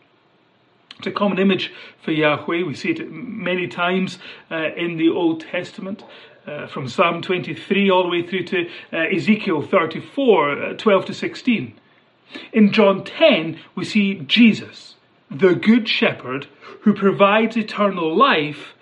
It's 0.99 1.07
a 1.07 1.11
common 1.11 1.39
image 1.39 1.71
for 2.03 2.11
Yahweh. 2.11 2.63
We 2.63 2.73
see 2.73 2.89
it 2.89 3.09
many 3.09 3.69
times 3.69 4.19
uh, 4.51 4.73
in 4.75 4.97
the 4.97 5.09
Old 5.09 5.41
Testament. 5.41 6.03
Uh, 6.45 6.67
from 6.67 6.89
Psalm 6.89 7.21
23 7.21 7.89
all 7.89 8.03
the 8.03 8.09
way 8.09 8.25
through 8.25 8.43
to 8.43 8.69
uh, 8.91 8.97
Ezekiel 9.15 9.61
34, 9.61 10.51
uh, 10.51 10.73
12 10.73 11.05
to 11.05 11.13
16. 11.13 11.79
In 12.53 12.71
John 12.71 13.03
10, 13.03 13.59
we 13.75 13.85
see 13.85 14.15
Jesus, 14.15 14.95
the 15.29 15.53
Good 15.53 15.87
Shepherd, 15.87 16.47
who 16.81 16.93
provides 16.93 17.55
eternal 17.55 18.15
life 18.15 18.73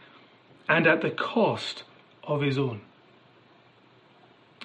and 0.70 0.88
at 0.88 1.02
the 1.02 1.12
cost 1.12 1.84
of 2.24 2.42
his 2.42 2.58
own 2.58 2.82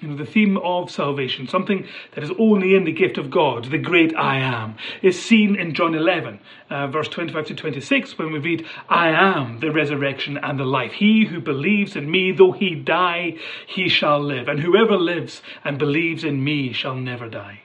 you 0.03 0.09
know, 0.09 0.17
the 0.17 0.25
theme 0.25 0.57
of 0.57 0.91
salvation, 0.91 1.47
something 1.47 1.87
that 2.13 2.23
is 2.23 2.31
only 2.37 2.75
in 2.75 2.83
the 2.83 2.91
gift 2.91 3.17
of 3.17 3.31
God, 3.31 3.65
the 3.65 3.77
great 3.77 4.15
I 4.15 4.37
am, 4.37 4.75
is 5.01 5.21
seen 5.21 5.55
in 5.55 5.73
John 5.73 5.95
11, 5.95 6.39
uh, 6.69 6.87
verse 6.87 7.07
25 7.07 7.47
to 7.47 7.55
26, 7.55 8.17
when 8.17 8.33
we 8.33 8.39
read, 8.39 8.65
I 8.89 9.09
am 9.09 9.59
the 9.61 9.71
resurrection 9.71 10.37
and 10.37 10.59
the 10.59 10.65
life. 10.65 10.91
He 10.91 11.25
who 11.25 11.39
believes 11.39 11.95
in 11.95 12.11
me, 12.11 12.33
though 12.33 12.51
he 12.51 12.75
die, 12.75 13.37
he 13.65 13.87
shall 13.87 14.19
live. 14.19 14.49
And 14.49 14.59
whoever 14.59 14.97
lives 14.97 15.41
and 15.63 15.79
believes 15.79 16.23
in 16.23 16.43
me 16.43 16.73
shall 16.73 16.95
never 16.95 17.29
die. 17.29 17.61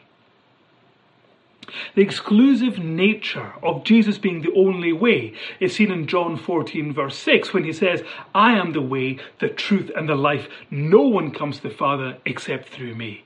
The 1.95 2.03
exclusive 2.03 2.79
nature 2.79 3.53
of 3.63 3.85
Jesus 3.85 4.19
being 4.19 4.43
the 4.43 4.55
only 4.55 4.93
way 4.93 5.35
is 5.61 5.77
seen 5.77 5.91
in 5.91 6.07
John 6.07 6.37
14, 6.37 6.93
verse 6.93 7.19
6, 7.19 7.53
when 7.53 7.65
he 7.65 7.73
says, 7.73 8.03
I 8.35 8.53
am 8.55 8.73
the 8.73 8.83
way, 8.83 9.19
the 9.41 9.49
truth, 9.49 9.91
and 9.97 10.09
the 10.09 10.15
life. 10.15 10.49
No 10.71 11.03
one 11.03 11.31
comes 11.31 11.57
to 11.59 11.69
the 11.69 11.75
Father 11.75 12.19
except 12.25 12.69
through 12.69 12.95
me. 12.95 13.25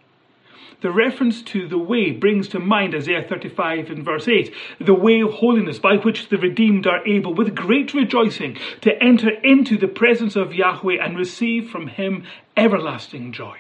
The 0.82 0.90
reference 0.90 1.42
to 1.42 1.68
the 1.68 1.78
way 1.78 2.10
brings 2.10 2.48
to 2.48 2.58
mind 2.58 2.92
Isaiah 2.92 3.22
35 3.22 3.88
and 3.88 4.04
verse 4.04 4.26
8, 4.26 4.52
the 4.80 4.94
way 4.94 5.20
of 5.20 5.34
holiness 5.34 5.78
by 5.78 5.96
which 5.98 6.28
the 6.28 6.38
redeemed 6.38 6.88
are 6.88 7.06
able 7.06 7.34
with 7.34 7.54
great 7.54 7.94
rejoicing 7.94 8.58
to 8.80 9.00
enter 9.00 9.30
into 9.30 9.78
the 9.78 9.86
presence 9.86 10.34
of 10.34 10.52
Yahweh 10.52 10.96
and 11.00 11.16
receive 11.16 11.70
from 11.70 11.86
him 11.86 12.24
everlasting 12.56 13.30
joy. 13.30 13.58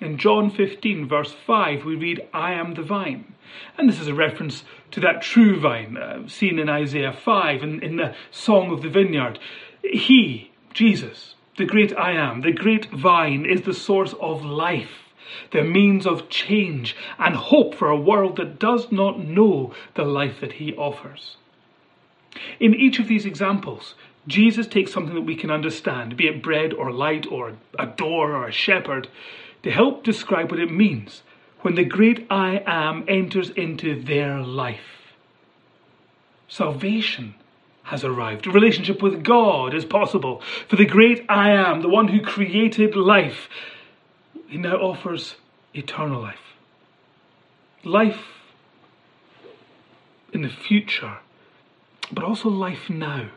In 0.00 0.16
John 0.16 0.50
15, 0.50 1.06
verse 1.06 1.32
5, 1.32 1.84
we 1.84 1.94
read, 1.94 2.26
I 2.32 2.54
am 2.54 2.72
the 2.72 2.82
vine. 2.82 3.34
And 3.76 3.86
this 3.86 4.00
is 4.00 4.08
a 4.08 4.14
reference 4.14 4.64
to 4.92 5.00
that 5.00 5.20
true 5.20 5.60
vine 5.60 5.96
uh, 5.98 6.26
seen 6.26 6.58
in 6.58 6.70
Isaiah 6.70 7.12
5 7.12 7.62
and 7.62 7.82
in 7.82 7.96
the 7.96 8.14
Song 8.30 8.70
of 8.70 8.80
the 8.80 8.88
Vineyard. 8.88 9.38
He, 9.82 10.52
Jesus, 10.72 11.34
the 11.58 11.66
great 11.66 11.94
I 11.96 12.12
am, 12.12 12.40
the 12.40 12.52
great 12.52 12.86
vine, 12.86 13.44
is 13.44 13.62
the 13.62 13.74
source 13.74 14.14
of 14.20 14.42
life, 14.42 15.12
the 15.52 15.62
means 15.62 16.06
of 16.06 16.30
change 16.30 16.96
and 17.18 17.34
hope 17.34 17.74
for 17.74 17.88
a 17.88 18.00
world 18.00 18.36
that 18.36 18.58
does 18.58 18.90
not 18.90 19.18
know 19.18 19.74
the 19.94 20.04
life 20.04 20.40
that 20.40 20.52
he 20.52 20.74
offers. 20.76 21.36
In 22.58 22.74
each 22.74 22.98
of 22.98 23.08
these 23.08 23.26
examples, 23.26 23.94
Jesus 24.26 24.66
takes 24.66 24.92
something 24.92 25.14
that 25.14 25.22
we 25.22 25.36
can 25.36 25.50
understand, 25.50 26.16
be 26.16 26.28
it 26.28 26.42
bread 26.42 26.72
or 26.72 26.92
light 26.92 27.26
or 27.30 27.56
a 27.78 27.86
door 27.86 28.36
or 28.36 28.46
a 28.46 28.52
shepherd, 28.52 29.08
to 29.62 29.70
help 29.70 30.04
describe 30.04 30.50
what 30.50 30.60
it 30.60 30.70
means 30.70 31.22
when 31.60 31.74
the 31.74 31.84
great 31.84 32.26
I 32.30 32.62
am 32.66 33.04
enters 33.06 33.50
into 33.50 34.00
their 34.00 34.40
life. 34.40 35.14
Salvation 36.48 37.34
has 37.84 38.04
arrived. 38.04 38.46
A 38.46 38.50
relationship 38.50 39.02
with 39.02 39.22
God 39.22 39.74
is 39.74 39.84
possible. 39.84 40.42
For 40.68 40.76
the 40.76 40.86
great 40.86 41.24
I 41.28 41.50
am, 41.50 41.82
the 41.82 41.88
one 41.88 42.08
who 42.08 42.20
created 42.20 42.96
life, 42.96 43.48
he 44.48 44.56
now 44.56 44.76
offers 44.76 45.36
eternal 45.74 46.22
life. 46.22 46.56
Life 47.84 48.24
in 50.32 50.42
the 50.42 50.48
future, 50.48 51.18
but 52.12 52.24
also 52.24 52.48
life 52.48 52.88
now 52.88 53.30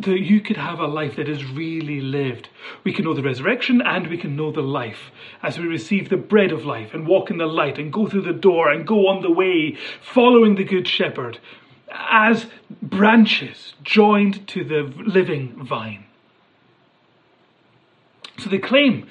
that 0.00 0.20
you 0.20 0.40
could 0.40 0.56
have 0.56 0.78
a 0.78 0.86
life 0.86 1.16
that 1.16 1.28
is 1.28 1.44
really 1.44 2.00
lived. 2.00 2.48
We 2.84 2.92
can 2.92 3.04
know 3.04 3.14
the 3.14 3.22
resurrection 3.22 3.82
and 3.82 4.06
we 4.06 4.16
can 4.16 4.36
know 4.36 4.52
the 4.52 4.62
life 4.62 5.10
as 5.42 5.58
we 5.58 5.66
receive 5.66 6.08
the 6.08 6.16
bread 6.16 6.52
of 6.52 6.64
life 6.64 6.94
and 6.94 7.06
walk 7.06 7.30
in 7.30 7.38
the 7.38 7.46
light 7.46 7.78
and 7.78 7.92
go 7.92 8.06
through 8.06 8.22
the 8.22 8.32
door 8.32 8.70
and 8.70 8.86
go 8.86 9.08
on 9.08 9.22
the 9.22 9.30
way, 9.30 9.76
following 10.00 10.54
the 10.54 10.64
Good 10.64 10.86
Shepherd 10.86 11.38
as 11.90 12.46
branches 12.82 13.74
joined 13.82 14.46
to 14.48 14.64
the 14.64 14.82
living 14.96 15.64
vine. 15.64 16.04
So 18.38 18.50
the 18.50 18.58
claim 18.58 19.08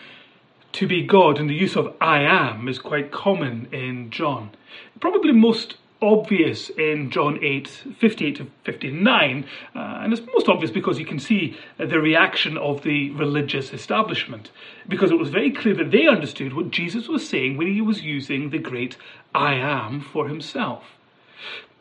to 0.74 0.88
be 0.88 1.06
God 1.06 1.40
and 1.40 1.50
the 1.50 1.56
use 1.56 1.76
of 1.76 1.96
I 2.00 2.20
am 2.20 2.68
is 2.68 2.80
quite 2.80 3.12
common 3.12 3.68
in 3.74 4.10
John. 4.10 4.52
Probably 5.00 5.32
most 5.32 5.76
obvious 6.02 6.70
in 6.70 7.10
John 7.10 7.44
8 7.44 7.68
58 7.98 8.36
to 8.36 8.48
59, 8.64 9.46
uh, 9.76 9.80
and 9.80 10.14
it's 10.14 10.22
most 10.34 10.48
obvious 10.48 10.72
because 10.72 11.00
you 11.00 11.06
can 11.06 11.20
see 11.20 11.58
the 11.78 12.00
reaction 12.00 12.58
of 12.58 12.84
the 12.84 13.12
religious 13.12 13.74
establishment, 13.74 14.52
because 14.88 15.12
it 15.12 15.20
was 15.20 15.30
very 15.30 15.52
clear 15.52 15.76
that 15.76 15.92
they 15.92 16.08
understood 16.08 16.54
what 16.54 16.72
Jesus 16.72 17.08
was 17.08 17.28
saying 17.28 17.58
when 17.58 17.74
he 17.74 17.82
was 17.82 18.02
using 18.02 18.50
the 18.50 18.60
great 18.60 18.98
I 19.34 19.56
am 19.56 20.02
for 20.02 20.28
himself. 20.28 20.84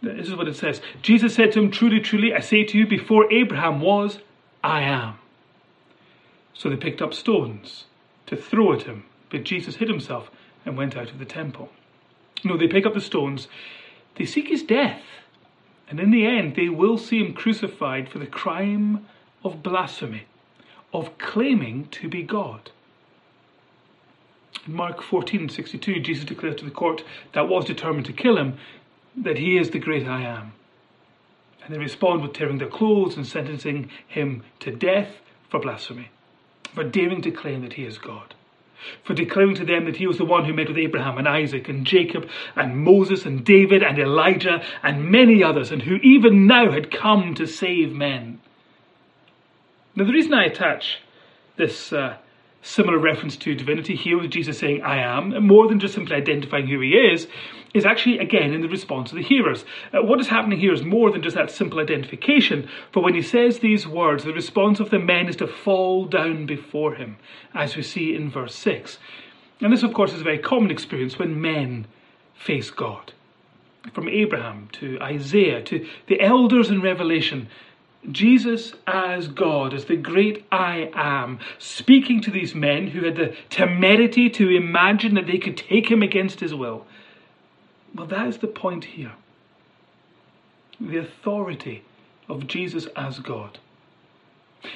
This 0.02 0.28
is 0.28 0.36
what 0.36 0.48
it 0.48 0.56
says 0.56 0.80
Jesus 1.02 1.34
said 1.34 1.52
to 1.52 1.60
him, 1.60 1.70
Truly, 1.70 2.00
truly, 2.00 2.32
I 2.32 2.40
say 2.40 2.64
to 2.64 2.78
you, 2.78 2.86
before 2.86 3.32
Abraham 3.32 3.80
was, 3.80 4.20
I 4.62 4.82
am. 4.82 5.18
So 6.54 6.70
they 6.70 6.76
picked 6.76 7.02
up 7.02 7.12
stones 7.12 7.84
to 8.26 8.36
throw 8.36 8.72
at 8.72 8.82
him, 8.82 9.04
but 9.30 9.44
Jesus 9.44 9.76
hid 9.76 9.88
himself 9.88 10.30
and 10.64 10.76
went 10.76 10.96
out 10.96 11.10
of 11.10 11.18
the 11.18 11.24
temple. 11.24 11.70
No, 12.44 12.56
they 12.56 12.68
pick 12.68 12.86
up 12.86 12.94
the 12.94 13.00
stones 13.00 13.48
they 14.16 14.24
seek 14.24 14.48
his 14.48 14.62
death, 14.62 15.02
and 15.88 16.00
in 16.00 16.10
the 16.10 16.26
end, 16.26 16.56
they 16.56 16.68
will 16.68 16.98
see 16.98 17.18
him 17.18 17.32
crucified 17.32 18.08
for 18.08 18.18
the 18.18 18.26
crime 18.26 19.06
of 19.44 19.62
blasphemy, 19.62 20.24
of 20.92 21.16
claiming 21.18 21.88
to 21.88 22.08
be 22.08 22.22
God. 22.22 22.70
In 24.66 24.74
Mark 24.74 25.02
14 25.02 25.48
62, 25.48 26.00
Jesus 26.00 26.24
declares 26.24 26.56
to 26.56 26.64
the 26.64 26.70
court 26.70 27.04
that 27.32 27.48
was 27.48 27.64
determined 27.64 28.06
to 28.06 28.12
kill 28.12 28.36
him 28.36 28.58
that 29.16 29.38
he 29.38 29.56
is 29.56 29.70
the 29.70 29.78
great 29.78 30.06
I 30.06 30.22
am. 30.22 30.52
And 31.64 31.74
they 31.74 31.78
respond 31.78 32.22
with 32.22 32.32
tearing 32.32 32.58
their 32.58 32.68
clothes 32.68 33.16
and 33.16 33.26
sentencing 33.26 33.90
him 34.06 34.44
to 34.60 34.74
death 34.74 35.20
for 35.48 35.60
blasphemy, 35.60 36.10
for 36.74 36.84
daring 36.84 37.22
to 37.22 37.30
claim 37.30 37.62
that 37.62 37.74
he 37.74 37.84
is 37.84 37.98
God. 37.98 38.34
For 39.04 39.14
declaring 39.14 39.54
to 39.56 39.64
them 39.64 39.84
that 39.84 39.96
he 39.96 40.06
was 40.06 40.18
the 40.18 40.24
one 40.24 40.44
who 40.44 40.52
met 40.52 40.68
with 40.68 40.78
Abraham 40.78 41.18
and 41.18 41.28
Isaac 41.28 41.68
and 41.68 41.86
Jacob 41.86 42.28
and 42.54 42.78
Moses 42.78 43.24
and 43.24 43.44
David 43.44 43.82
and 43.82 43.98
Elijah 43.98 44.64
and 44.82 45.10
many 45.10 45.42
others, 45.42 45.70
and 45.70 45.82
who 45.82 45.96
even 45.96 46.46
now 46.46 46.70
had 46.70 46.90
come 46.90 47.34
to 47.34 47.46
save 47.46 47.92
men. 47.92 48.40
Now, 49.94 50.04
the 50.04 50.12
reason 50.12 50.34
I 50.34 50.44
attach 50.44 50.98
this 51.56 51.92
uh, 51.92 52.16
similar 52.66 52.98
reference 52.98 53.36
to 53.36 53.54
divinity 53.54 53.94
here 53.94 54.18
with 54.20 54.30
Jesus 54.30 54.58
saying, 54.58 54.82
I 54.82 54.98
am, 54.98 55.46
more 55.46 55.68
than 55.68 55.78
just 55.78 55.94
simply 55.94 56.16
identifying 56.16 56.66
who 56.66 56.80
he 56.80 56.90
is, 56.90 57.28
is 57.72 57.86
actually 57.86 58.18
again 58.18 58.52
in 58.52 58.60
the 58.60 58.68
response 58.68 59.12
of 59.12 59.16
the 59.16 59.22
hearers. 59.22 59.64
Uh, 59.92 60.02
what 60.02 60.20
is 60.20 60.26
happening 60.26 60.58
here 60.58 60.72
is 60.72 60.82
more 60.82 61.12
than 61.12 61.22
just 61.22 61.36
that 61.36 61.50
simple 61.50 61.78
identification, 61.78 62.68
for 62.90 63.02
when 63.02 63.14
he 63.14 63.22
says 63.22 63.60
these 63.60 63.86
words, 63.86 64.24
the 64.24 64.32
response 64.32 64.80
of 64.80 64.90
the 64.90 64.98
men 64.98 65.28
is 65.28 65.36
to 65.36 65.46
fall 65.46 66.06
down 66.06 66.44
before 66.44 66.94
him, 66.94 67.16
as 67.54 67.76
we 67.76 67.82
see 67.82 68.14
in 68.14 68.30
verse 68.30 68.54
6. 68.56 68.98
And 69.60 69.72
this, 69.72 69.84
of 69.84 69.94
course, 69.94 70.12
is 70.12 70.20
a 70.20 70.24
very 70.24 70.38
common 70.38 70.70
experience 70.70 71.18
when 71.18 71.40
men 71.40 71.86
face 72.34 72.70
God. 72.70 73.12
From 73.92 74.08
Abraham 74.08 74.68
to 74.72 74.98
Isaiah 75.00 75.62
to 75.62 75.86
the 76.08 76.20
elders 76.20 76.68
in 76.68 76.82
Revelation, 76.82 77.48
Jesus 78.10 78.72
as 78.86 79.28
God, 79.28 79.74
as 79.74 79.86
the 79.86 79.96
great 79.96 80.44
I 80.52 80.90
am, 80.94 81.38
speaking 81.58 82.20
to 82.22 82.30
these 82.30 82.54
men 82.54 82.88
who 82.88 83.04
had 83.04 83.16
the 83.16 83.34
temerity 83.50 84.30
to 84.30 84.48
imagine 84.50 85.14
that 85.14 85.26
they 85.26 85.38
could 85.38 85.56
take 85.56 85.90
him 85.90 86.02
against 86.02 86.40
his 86.40 86.54
will. 86.54 86.86
Well, 87.94 88.06
that 88.06 88.28
is 88.28 88.38
the 88.38 88.46
point 88.46 88.84
here. 88.84 89.12
The 90.80 90.98
authority 90.98 91.82
of 92.28 92.46
Jesus 92.46 92.86
as 92.96 93.18
God. 93.18 93.58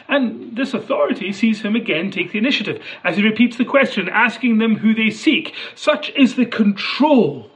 And 0.09 0.57
this 0.57 0.75
authority 0.75 1.33
sees 1.33 1.63
him 1.63 1.75
again 1.75 2.11
take 2.11 2.33
the 2.33 2.39
initiative 2.39 2.83
as 3.03 3.17
he 3.17 3.23
repeats 3.23 3.57
the 3.57 3.65
question, 3.65 4.09
asking 4.09 4.59
them 4.59 4.77
who 4.77 4.95
they 4.95 5.11
seek. 5.11 5.55
Such 5.75 6.11
is 6.11 6.35
the 6.35 6.47
control 6.47 7.51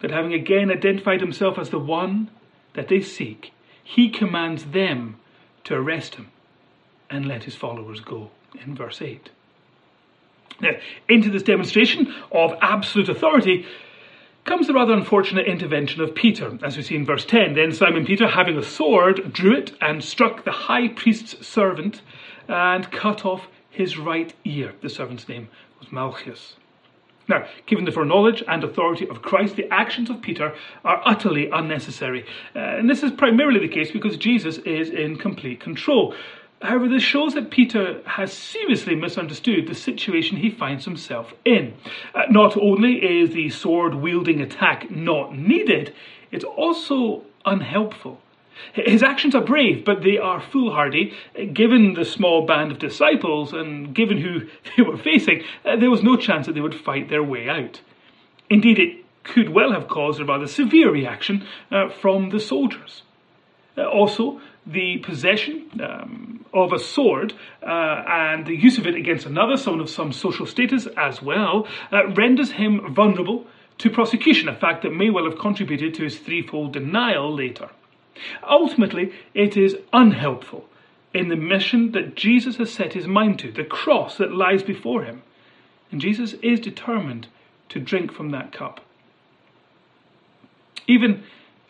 that 0.00 0.10
having 0.10 0.32
again 0.32 0.70
identified 0.70 1.20
himself 1.20 1.58
as 1.58 1.70
the 1.70 1.78
one 1.78 2.30
that 2.74 2.88
they 2.88 3.00
seek, 3.00 3.52
he 3.82 4.08
commands 4.08 4.64
them 4.66 5.16
to 5.64 5.74
arrest 5.74 6.16
him 6.16 6.28
and 7.10 7.26
let 7.26 7.44
his 7.44 7.54
followers 7.54 8.00
go 8.00 8.30
in 8.64 8.74
verse 8.74 9.02
8. 9.02 9.30
Now, 10.60 10.72
into 11.08 11.30
this 11.30 11.42
demonstration 11.42 12.14
of 12.30 12.54
absolute 12.60 13.08
authority 13.08 13.66
comes 14.44 14.66
the 14.66 14.74
rather 14.74 14.92
unfortunate 14.92 15.46
intervention 15.46 16.00
of 16.00 16.14
Peter, 16.14 16.58
as 16.62 16.76
we 16.76 16.82
see 16.82 16.96
in 16.96 17.04
verse 17.04 17.24
10. 17.24 17.54
Then 17.54 17.72
Simon 17.72 18.04
Peter, 18.04 18.28
having 18.28 18.56
a 18.56 18.62
sword, 18.62 19.32
drew 19.32 19.56
it 19.56 19.72
and 19.80 20.02
struck 20.02 20.44
the 20.44 20.50
high 20.52 20.88
priest's 20.88 21.46
servant 21.46 22.02
and 22.48 22.90
cut 22.90 23.24
off 23.24 23.46
his 23.70 23.98
right 23.98 24.34
ear. 24.44 24.74
The 24.80 24.88
servant's 24.88 25.28
name 25.28 25.48
was 25.78 25.92
Malchus. 25.92 26.54
Now, 27.28 27.46
given 27.66 27.84
the 27.84 27.92
foreknowledge 27.92 28.42
and 28.48 28.64
authority 28.64 29.08
of 29.08 29.22
Christ, 29.22 29.56
the 29.56 29.72
actions 29.72 30.10
of 30.10 30.20
Peter 30.22 30.54
are 30.84 31.02
utterly 31.04 31.48
unnecessary. 31.50 32.24
Uh, 32.54 32.58
and 32.58 32.90
this 32.90 33.02
is 33.02 33.10
primarily 33.12 33.60
the 33.60 33.68
case 33.68 33.90
because 33.90 34.16
Jesus 34.16 34.58
is 34.58 34.90
in 34.90 35.16
complete 35.16 35.60
control. 35.60 36.14
However, 36.60 36.88
this 36.88 37.02
shows 37.02 37.34
that 37.34 37.50
Peter 37.50 38.00
has 38.06 38.32
seriously 38.32 38.94
misunderstood 38.94 39.66
the 39.66 39.74
situation 39.74 40.36
he 40.36 40.50
finds 40.50 40.84
himself 40.84 41.32
in. 41.44 41.74
Uh, 42.14 42.22
not 42.30 42.56
only 42.56 42.94
is 42.94 43.34
the 43.34 43.50
sword 43.50 43.94
wielding 43.94 44.40
attack 44.40 44.90
not 44.90 45.36
needed, 45.36 45.92
it's 46.30 46.44
also 46.44 47.24
unhelpful. 47.44 48.20
His 48.72 49.02
actions 49.02 49.34
are 49.34 49.42
brave, 49.42 49.84
but 49.84 50.02
they 50.02 50.18
are 50.18 50.40
foolhardy. 50.40 51.14
Given 51.52 51.94
the 51.94 52.04
small 52.04 52.46
band 52.46 52.72
of 52.72 52.78
disciples 52.78 53.52
and 53.52 53.94
given 53.94 54.18
who 54.18 54.48
they 54.76 54.82
were 54.82 54.96
facing, 54.96 55.44
uh, 55.64 55.76
there 55.76 55.90
was 55.90 56.02
no 56.02 56.16
chance 56.16 56.46
that 56.46 56.54
they 56.54 56.60
would 56.60 56.74
fight 56.74 57.08
their 57.08 57.22
way 57.22 57.48
out. 57.48 57.80
Indeed, 58.48 58.78
it 58.78 59.04
could 59.24 59.50
well 59.50 59.72
have 59.72 59.88
caused 59.88 60.20
a 60.20 60.24
rather 60.24 60.46
severe 60.46 60.90
reaction 60.90 61.46
uh, 61.70 61.88
from 61.88 62.30
the 62.30 62.40
soldiers. 62.40 63.02
Uh, 63.76 63.84
also, 63.84 64.40
the 64.66 64.98
possession 64.98 65.68
um, 65.82 66.44
of 66.52 66.72
a 66.72 66.78
sword 66.78 67.32
uh, 67.62 68.04
and 68.06 68.46
the 68.46 68.54
use 68.54 68.78
of 68.78 68.86
it 68.86 68.94
against 68.94 69.26
another, 69.26 69.56
someone 69.56 69.80
of 69.80 69.90
some 69.90 70.12
social 70.12 70.46
status 70.46 70.86
as 70.96 71.22
well, 71.22 71.66
uh, 71.90 72.08
renders 72.08 72.52
him 72.52 72.94
vulnerable 72.94 73.46
to 73.78 73.90
prosecution, 73.90 74.48
a 74.48 74.54
fact 74.54 74.82
that 74.82 74.90
may 74.90 75.10
well 75.10 75.24
have 75.24 75.38
contributed 75.38 75.94
to 75.94 76.04
his 76.04 76.18
threefold 76.18 76.72
denial 76.72 77.34
later. 77.34 77.70
Ultimately, 78.48 79.12
it 79.34 79.56
is 79.56 79.76
unhelpful 79.92 80.68
in 81.14 81.28
the 81.28 81.36
mission 81.36 81.92
that 81.92 82.14
Jesus 82.14 82.56
has 82.56 82.72
set 82.72 82.94
his 82.94 83.06
mind 83.06 83.38
to, 83.40 83.52
the 83.52 83.64
cross 83.64 84.16
that 84.16 84.34
lies 84.34 84.62
before 84.62 85.04
him. 85.04 85.22
And 85.90 86.00
Jesus 86.00 86.34
is 86.42 86.60
determined 86.60 87.28
to 87.68 87.80
drink 87.80 88.12
from 88.12 88.30
that 88.30 88.52
cup. 88.52 88.80
Even 90.86 91.22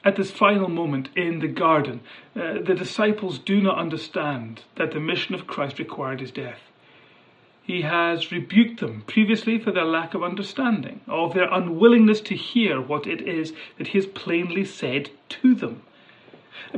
at 0.04 0.16
this 0.16 0.30
final 0.30 0.68
moment 0.68 1.08
in 1.16 1.40
the 1.40 1.48
garden, 1.48 2.00
uh, 2.34 2.54
the 2.64 2.74
disciples 2.74 3.38
do 3.38 3.60
not 3.60 3.78
understand 3.78 4.62
that 4.76 4.92
the 4.92 5.00
mission 5.00 5.34
of 5.34 5.46
Christ 5.46 5.78
required 5.78 6.20
his 6.20 6.30
death. 6.30 6.60
He 7.62 7.82
has 7.82 8.32
rebuked 8.32 8.80
them 8.80 9.04
previously 9.06 9.58
for 9.58 9.70
their 9.70 9.84
lack 9.84 10.14
of 10.14 10.24
understanding, 10.24 11.00
of 11.06 11.34
their 11.34 11.52
unwillingness 11.52 12.20
to 12.22 12.34
hear 12.34 12.80
what 12.80 13.06
it 13.06 13.20
is 13.20 13.52
that 13.78 13.88
he 13.88 13.98
has 13.98 14.06
plainly 14.06 14.64
said 14.64 15.10
to 15.28 15.54
them. 15.54 15.82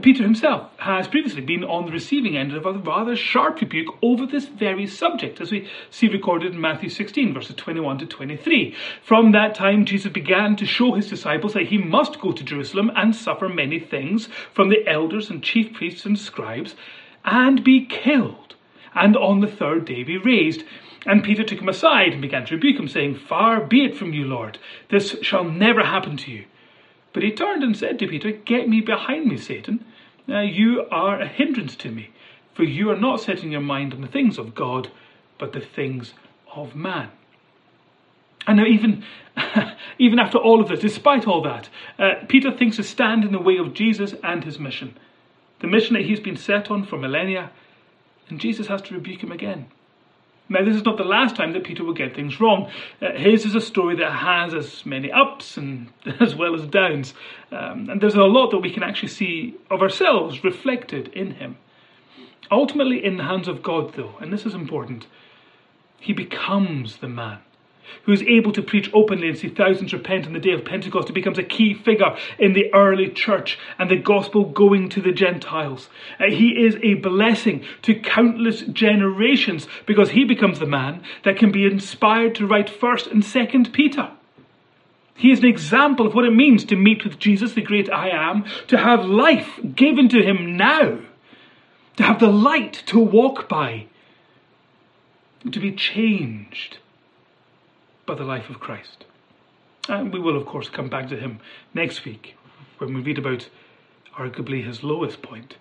Peter 0.02 0.22
himself 0.22 0.70
has 0.78 1.08
previously 1.08 1.40
been 1.40 1.64
on 1.64 1.86
the 1.86 1.92
receiving 1.92 2.36
end 2.36 2.52
of 2.52 2.66
a 2.66 2.72
rather 2.72 3.16
sharp 3.16 3.60
rebuke 3.60 3.94
over 4.02 4.26
this 4.26 4.46
very 4.46 4.86
subject, 4.86 5.40
as 5.40 5.52
we 5.52 5.68
see 5.90 6.08
recorded 6.08 6.52
in 6.52 6.60
Matthew 6.60 6.88
16, 6.88 7.32
verses 7.32 7.56
21 7.56 7.98
to 7.98 8.06
23. 8.06 8.74
From 9.02 9.32
that 9.32 9.54
time, 9.54 9.84
Jesus 9.84 10.12
began 10.12 10.56
to 10.56 10.66
show 10.66 10.92
his 10.92 11.08
disciples 11.08 11.54
that 11.54 11.66
he 11.66 11.78
must 11.78 12.20
go 12.20 12.32
to 12.32 12.44
Jerusalem 12.44 12.90
and 12.94 13.14
suffer 13.14 13.48
many 13.48 13.78
things 13.78 14.28
from 14.52 14.68
the 14.68 14.86
elders 14.86 15.30
and 15.30 15.42
chief 15.42 15.72
priests 15.72 16.04
and 16.04 16.18
scribes, 16.18 16.74
and 17.24 17.64
be 17.64 17.86
killed, 17.86 18.54
and 18.94 19.16
on 19.16 19.40
the 19.40 19.46
third 19.46 19.84
day 19.84 20.02
be 20.02 20.18
raised. 20.18 20.64
And 21.06 21.22
Peter 21.22 21.44
took 21.44 21.60
him 21.60 21.68
aside 21.68 22.12
and 22.12 22.22
began 22.22 22.46
to 22.46 22.54
rebuke 22.54 22.78
him, 22.78 22.88
saying, 22.88 23.16
Far 23.16 23.60
be 23.60 23.84
it 23.84 23.96
from 23.96 24.12
you, 24.12 24.24
Lord, 24.24 24.58
this 24.90 25.16
shall 25.22 25.44
never 25.44 25.84
happen 25.84 26.16
to 26.18 26.30
you. 26.30 26.44
But 27.14 27.22
he 27.22 27.30
turned 27.30 27.62
and 27.62 27.74
said 27.76 27.98
to 28.00 28.08
Peter, 28.08 28.32
Get 28.32 28.68
me 28.68 28.82
behind 28.82 29.26
me, 29.26 29.38
Satan. 29.38 29.84
Now 30.26 30.42
you 30.42 30.84
are 30.90 31.20
a 31.20 31.28
hindrance 31.28 31.76
to 31.76 31.90
me, 31.90 32.10
for 32.54 32.64
you 32.64 32.90
are 32.90 32.98
not 32.98 33.20
setting 33.20 33.52
your 33.52 33.60
mind 33.60 33.94
on 33.94 34.02
the 34.02 34.08
things 34.08 34.36
of 34.36 34.54
God, 34.54 34.90
but 35.38 35.52
the 35.52 35.60
things 35.60 36.12
of 36.54 36.74
man. 36.74 37.10
And 38.46 38.58
now, 38.58 38.66
even, 38.66 39.04
even 39.98 40.18
after 40.18 40.38
all 40.38 40.60
of 40.60 40.68
this, 40.68 40.80
despite 40.80 41.26
all 41.26 41.40
that, 41.42 41.68
uh, 41.98 42.26
Peter 42.28 42.50
thinks 42.50 42.76
to 42.76 42.82
stand 42.82 43.24
in 43.24 43.32
the 43.32 43.38
way 43.38 43.56
of 43.56 43.72
Jesus 43.72 44.14
and 44.22 44.44
his 44.44 44.58
mission. 44.58 44.98
The 45.60 45.66
mission 45.66 45.94
that 45.94 46.04
he's 46.04 46.20
been 46.20 46.36
set 46.36 46.70
on 46.70 46.84
for 46.84 46.98
millennia, 46.98 47.52
and 48.28 48.40
Jesus 48.40 48.66
has 48.66 48.82
to 48.82 48.94
rebuke 48.94 49.22
him 49.22 49.32
again. 49.32 49.66
Now, 50.48 50.62
this 50.62 50.76
is 50.76 50.84
not 50.84 50.98
the 50.98 51.04
last 51.04 51.36
time 51.36 51.52
that 51.54 51.64
Peter 51.64 51.84
will 51.84 51.94
get 51.94 52.14
things 52.14 52.38
wrong. 52.38 52.70
Uh, 53.00 53.12
his 53.12 53.46
is 53.46 53.54
a 53.54 53.60
story 53.60 53.96
that 53.96 54.12
has 54.12 54.52
as 54.52 54.84
many 54.84 55.10
ups 55.10 55.56
and 55.56 55.90
as 56.20 56.34
well 56.34 56.54
as 56.54 56.66
downs. 56.66 57.14
Um, 57.50 57.88
and 57.88 58.00
there's 58.00 58.14
a 58.14 58.24
lot 58.24 58.50
that 58.50 58.58
we 58.58 58.70
can 58.70 58.82
actually 58.82 59.08
see 59.08 59.54
of 59.70 59.80
ourselves 59.80 60.44
reflected 60.44 61.08
in 61.08 61.32
him. 61.32 61.56
Ultimately, 62.50 63.02
in 63.02 63.16
the 63.16 63.24
hands 63.24 63.48
of 63.48 63.62
God, 63.62 63.94
though, 63.94 64.16
and 64.20 64.30
this 64.32 64.44
is 64.44 64.54
important, 64.54 65.06
he 65.98 66.12
becomes 66.12 66.98
the 66.98 67.08
man 67.08 67.38
who 68.04 68.12
is 68.12 68.22
able 68.22 68.52
to 68.52 68.62
preach 68.62 68.90
openly 68.92 69.28
and 69.28 69.38
see 69.38 69.48
thousands 69.48 69.92
repent 69.92 70.26
on 70.26 70.32
the 70.32 70.40
day 70.40 70.52
of 70.52 70.64
Pentecost, 70.64 71.08
who 71.08 71.14
becomes 71.14 71.38
a 71.38 71.42
key 71.42 71.74
figure 71.74 72.16
in 72.38 72.52
the 72.52 72.72
early 72.74 73.10
church 73.10 73.58
and 73.78 73.90
the 73.90 73.96
gospel 73.96 74.44
going 74.44 74.88
to 74.90 75.00
the 75.00 75.12
Gentiles. 75.12 75.88
Uh, 76.20 76.24
he 76.30 76.64
is 76.64 76.76
a 76.82 76.94
blessing 76.94 77.64
to 77.82 77.94
countless 77.94 78.60
generations 78.62 79.66
because 79.86 80.10
he 80.10 80.24
becomes 80.24 80.58
the 80.58 80.66
man 80.66 81.02
that 81.24 81.36
can 81.36 81.50
be 81.50 81.64
inspired 81.64 82.34
to 82.34 82.46
write 82.46 82.68
1st 82.68 83.10
and 83.10 83.22
2nd 83.22 83.72
Peter. 83.72 84.10
He 85.16 85.30
is 85.30 85.38
an 85.38 85.46
example 85.46 86.06
of 86.06 86.14
what 86.14 86.24
it 86.24 86.34
means 86.34 86.64
to 86.66 86.76
meet 86.76 87.04
with 87.04 87.18
Jesus, 87.18 87.52
the 87.52 87.62
great 87.62 87.90
I 87.90 88.08
am, 88.08 88.44
to 88.66 88.76
have 88.76 89.04
life 89.04 89.60
given 89.74 90.08
to 90.08 90.22
him 90.22 90.56
now, 90.56 90.98
to 91.96 92.02
have 92.02 92.18
the 92.18 92.32
light 92.32 92.82
to 92.86 92.98
walk 92.98 93.48
by, 93.48 93.86
to 95.50 95.60
be 95.60 95.72
changed 95.72 96.78
by 98.06 98.14
the 98.14 98.24
life 98.24 98.50
of 98.50 98.60
Christ. 98.60 99.04
And 99.88 100.12
we 100.12 100.20
will, 100.20 100.36
of 100.36 100.46
course, 100.46 100.68
come 100.68 100.88
back 100.88 101.08
to 101.08 101.16
him 101.16 101.40
next 101.74 102.04
week 102.04 102.36
when 102.78 102.94
we 102.94 103.02
read 103.02 103.18
about 103.18 103.48
arguably 104.16 104.64
his 104.64 104.82
lowest 104.82 105.22
point. 105.22 105.56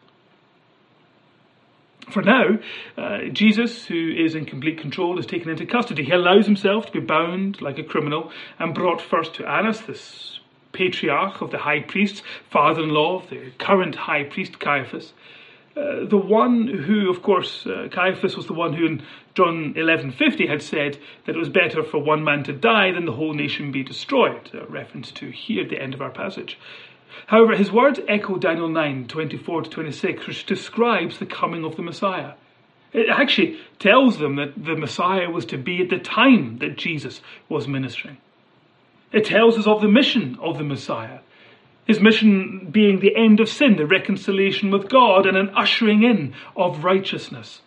For 2.12 2.22
now, 2.22 2.60
uh, 2.98 3.30
Jesus, 3.32 3.86
who 3.86 4.12
is 4.12 4.36
in 4.36 4.46
complete 4.46 4.80
control, 4.80 5.18
is 5.20 5.26
taken 5.26 5.50
into 5.50 5.66
custody. 5.66 6.04
He 6.04 6.12
allows 6.12 6.46
himself 6.46 6.88
to 6.88 6.92
be 6.92 7.00
bound 7.00 7.62
like 7.62 7.80
a 7.80 7.84
criminal 7.84 8.32
and 8.60 8.76
brought 8.76 9.02
first 9.02 9.36
to 9.36 9.50
Annas, 9.50 9.82
this 9.82 10.40
patriarch 10.74 11.42
of 11.42 11.52
the 11.52 11.60
high 11.60 11.82
priests, 11.82 12.22
father 12.50 12.84
in 12.84 12.90
law 12.90 13.22
of 13.22 13.30
the 13.30 13.52
current 13.58 13.96
high 13.96 14.24
priest 14.24 14.60
Caiaphas. 14.60 15.14
Uh, 15.76 16.06
the 16.06 16.18
one 16.18 16.68
who, 16.68 17.10
of 17.10 17.24
course, 17.24 17.66
uh, 17.66 17.88
Caiaphas 17.92 18.38
was 18.38 18.46
the 18.46 18.54
one 18.54 18.74
who 18.74 18.86
in 18.86 19.02
John 19.34 19.74
11:50 19.76 20.48
had 20.48 20.62
said 20.62 21.00
that 21.26 21.36
it 21.36 21.40
was 21.40 21.50
better 21.50 21.82
for 21.82 21.98
one 21.98 22.24
man 22.24 22.44
to 22.44 22.54
die 22.54 22.92
than 22.92 23.06
the 23.06 23.14
whole 23.14 23.34
nation 23.34 23.72
be 23.72 23.82
destroyed, 23.82 24.52
a 24.54 24.66
reference 24.66 25.12
to 25.14 25.32
here 25.32 25.64
at 25.64 25.70
the 25.70 25.82
end 25.82 25.96
of 25.96 26.02
our 26.02 26.12
passage. 26.12 26.60
However, 27.28 27.56
his 27.56 27.72
words 27.72 28.00
echo 28.08 28.38
Daniel 28.38 28.70
9:24 28.70 29.64
to 29.64 29.70
26, 29.70 30.28
which 30.28 30.46
describes 30.46 31.18
the 31.18 31.26
coming 31.26 31.66
of 31.66 31.76
the 31.76 31.82
Messiah. 31.82 32.34
It 32.92 33.10
actually 33.10 33.58
tells 33.80 34.20
them 34.20 34.36
that 34.36 34.64
the 34.64 34.76
Messiah 34.76 35.32
was 35.32 35.46
to 35.46 35.58
be 35.58 35.82
at 35.82 35.90
the 35.90 35.98
time 35.98 36.60
that 36.60 36.78
Jesus 36.78 37.22
was 37.50 37.68
ministering. 37.68 38.18
It 39.12 39.26
tells 39.26 39.58
us 39.58 39.66
of 39.66 39.82
the 39.82 39.88
mission 39.88 40.38
of 40.40 40.60
the 40.60 40.64
Messiah. 40.64 41.20
His 41.86 42.00
mission 42.00 42.70
being 42.72 43.00
the 43.00 43.16
end 43.16 43.40
of 43.40 43.50
sin, 43.50 43.76
the 43.76 43.86
reconciliation 43.86 44.72
with 44.72 44.90
God, 44.90 45.26
and 45.26 45.36
an 45.36 45.50
ushering 45.50 46.04
in 46.04 46.34
of 46.56 46.84
righteousness. 46.84 47.62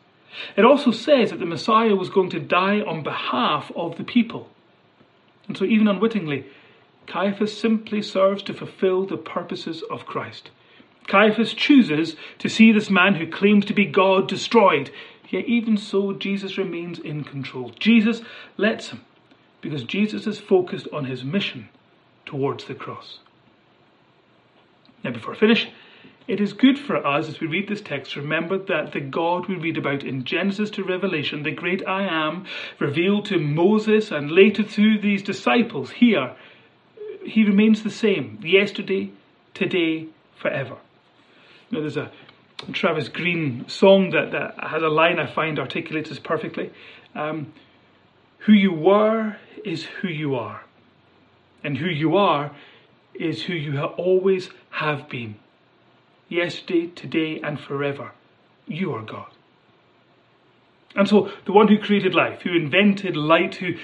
It 0.57 0.65
also 0.65 0.91
says 0.91 1.31
that 1.31 1.39
the 1.39 1.47
Messiah 1.47 1.95
was 1.95 2.09
going 2.09 2.31
to 2.31 2.41
die 2.41 2.81
on 2.81 3.03
behalf 3.03 3.71
of 3.75 3.97
the 3.97 4.05
people. 4.05 4.49
And 5.49 5.57
so, 5.57 5.65
even 5.65 5.89
unwittingly, 5.89 6.47
Caiaphas 7.07 7.59
simply 7.59 8.03
serves 8.03 8.43
to 8.45 8.55
fulfill 8.55 9.07
the 9.07 9.17
purposes 9.17 9.83
of 9.91 10.07
Christ. 10.07 10.51
Caiaphas 11.07 11.55
chooses 11.55 12.17
to 12.39 12.49
see 12.49 12.73
this 12.73 12.91
man 12.91 13.15
who 13.15 13.27
claims 13.27 13.65
to 13.67 13.75
be 13.75 13.87
God 13.87 14.29
destroyed, 14.29 14.91
yet 15.29 15.45
even 15.47 15.77
so, 15.77 16.13
Jesus 16.13 16.59
remains 16.59 16.99
in 16.99 17.23
control. 17.23 17.71
Jesus 17.79 18.23
lets 18.57 18.89
him 18.89 19.03
because 19.61 19.85
Jesus 19.85 20.27
is 20.27 20.41
focused 20.41 20.89
on 20.93 21.05
his 21.05 21.25
mission 21.25 21.69
towards 22.25 22.65
the 22.65 22.75
cross. 22.75 23.21
Now, 25.07 25.13
before 25.13 25.35
I 25.35 25.39
finish, 25.39 25.69
it 26.27 26.41
is 26.41 26.53
good 26.53 26.81
for 26.81 27.07
us 27.07 27.29
as 27.29 27.39
we 27.39 27.47
read 27.47 27.69
this 27.69 27.81
text 27.81 28.15
to 28.15 28.21
remember 28.21 28.59
that 28.59 28.91
the 28.91 28.99
God 28.99 29.47
we 29.47 29.55
read 29.55 29.79
about 29.79 30.03
in 30.03 30.25
Genesis 30.25 30.69
to 30.71 30.83
Revelation, 30.83 31.45
the 31.45 31.53
great 31.53 31.87
I 31.87 32.03
am, 32.09 32.45
revealed 32.81 33.27
to 33.27 33.39
Moses 33.39 34.11
and 34.11 34.33
later 34.33 34.65
through 34.65 34.99
these 34.99 35.23
disciples 35.23 35.93
here, 35.93 36.35
he 37.25 37.45
remains 37.45 37.85
the 37.85 37.91
same 37.91 38.41
yesterday, 38.43 39.13
today, 39.55 40.09
forever. 40.35 40.77
You 41.71 41.79
know, 41.79 41.81
there's 41.83 41.97
a 41.97 42.11
Travis 42.73 43.09
Greene 43.09 43.69
song 43.69 44.11
that, 44.11 44.33
that 44.33 44.57
has 44.59 44.83
a 44.83 44.89
line 44.89 45.21
I 45.21 45.33
find 45.33 45.61
articulates 45.61 46.09
this 46.09 46.19
perfectly. 46.19 46.73
Um, 47.15 47.53
who 48.39 48.55
you 48.55 48.73
were 48.73 49.37
is 49.65 49.85
who 49.85 50.09
you 50.09 50.35
are, 50.35 50.65
and 51.63 51.79
who 51.79 51.87
you 51.87 52.17
are 52.17 52.51
is 53.21 53.45
who 53.45 53.55
you 53.55 53.81
always 53.83 54.51
have 54.71 55.09
been. 55.09 55.37
Yesterday, 56.29 56.89
today, 56.89 57.41
and 57.41 57.59
forever, 57.61 58.13
you 58.67 58.93
are 58.95 59.03
God. 59.03 59.29
And 60.95 61.09
so, 61.09 61.31
the 61.45 61.53
one 61.53 61.69
who 61.69 61.79
created 61.79 62.15
life, 62.15 62.43
who 62.43 62.57
invented 62.57 63.17
light, 63.17 63.57
who 63.57 63.75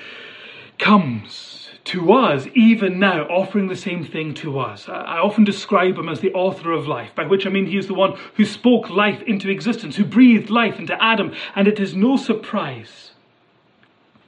comes 0.79 1.71
to 1.85 2.13
us 2.13 2.47
even 2.55 2.99
now, 2.99 3.23
offering 3.25 3.69
the 3.69 3.77
same 3.77 4.05
thing 4.05 4.35
to 4.35 4.59
us. 4.59 4.89
I 4.89 5.19
often 5.19 5.45
describe 5.45 5.99
him 5.99 6.09
as 6.09 6.21
the 6.21 6.33
author 6.33 6.73
of 6.73 6.87
life, 6.87 7.15
by 7.15 7.27
which 7.27 7.47
I 7.47 7.51
mean 7.51 7.67
he 7.67 7.77
is 7.77 7.87
the 7.87 7.95
one 7.95 8.17
who 8.35 8.45
spoke 8.45 8.89
life 8.89 9.21
into 9.23 9.51
existence, 9.51 9.97
who 9.97 10.05
breathed 10.05 10.49
life 10.49 10.79
into 10.79 11.01
Adam, 11.03 11.35
and 11.55 11.69
it 11.69 11.81
is 11.81 11.95
no 11.95 12.17
surprise 12.17 13.13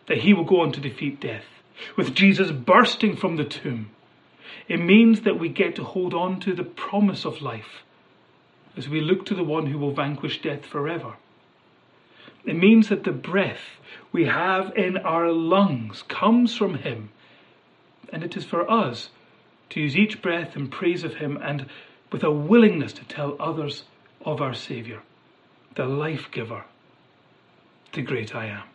that 0.06 0.18
he 0.18 0.34
will 0.34 0.44
go 0.44 0.60
on 0.60 0.72
to 0.72 0.80
defeat 0.80 1.20
death. 1.20 1.44
With 1.96 2.14
Jesus 2.14 2.50
bursting 2.50 3.16
from 3.16 3.36
the 3.36 3.44
tomb, 3.44 3.90
it 4.68 4.80
means 4.80 5.22
that 5.22 5.38
we 5.38 5.48
get 5.48 5.76
to 5.76 5.84
hold 5.84 6.14
on 6.14 6.40
to 6.40 6.54
the 6.54 6.64
promise 6.64 7.24
of 7.24 7.42
life 7.42 7.82
as 8.76 8.88
we 8.88 9.00
look 9.00 9.26
to 9.26 9.34
the 9.34 9.44
one 9.44 9.66
who 9.66 9.78
will 9.78 9.92
vanquish 9.92 10.40
death 10.42 10.64
forever. 10.64 11.14
It 12.44 12.56
means 12.56 12.88
that 12.88 13.04
the 13.04 13.12
breath 13.12 13.78
we 14.12 14.24
have 14.24 14.76
in 14.76 14.96
our 14.98 15.30
lungs 15.30 16.02
comes 16.02 16.56
from 16.56 16.74
him, 16.78 17.10
and 18.12 18.22
it 18.22 18.36
is 18.36 18.44
for 18.44 18.70
us 18.70 19.10
to 19.70 19.80
use 19.80 19.96
each 19.96 20.20
breath 20.20 20.56
in 20.56 20.68
praise 20.68 21.04
of 21.04 21.16
him 21.16 21.38
and 21.42 21.66
with 22.12 22.22
a 22.22 22.30
willingness 22.30 22.92
to 22.94 23.04
tell 23.04 23.36
others 23.40 23.84
of 24.24 24.40
our 24.40 24.54
Saviour, 24.54 25.02
the 25.74 25.86
life 25.86 26.30
giver, 26.30 26.64
the 27.92 28.02
great 28.02 28.34
I 28.34 28.46
am. 28.46 28.73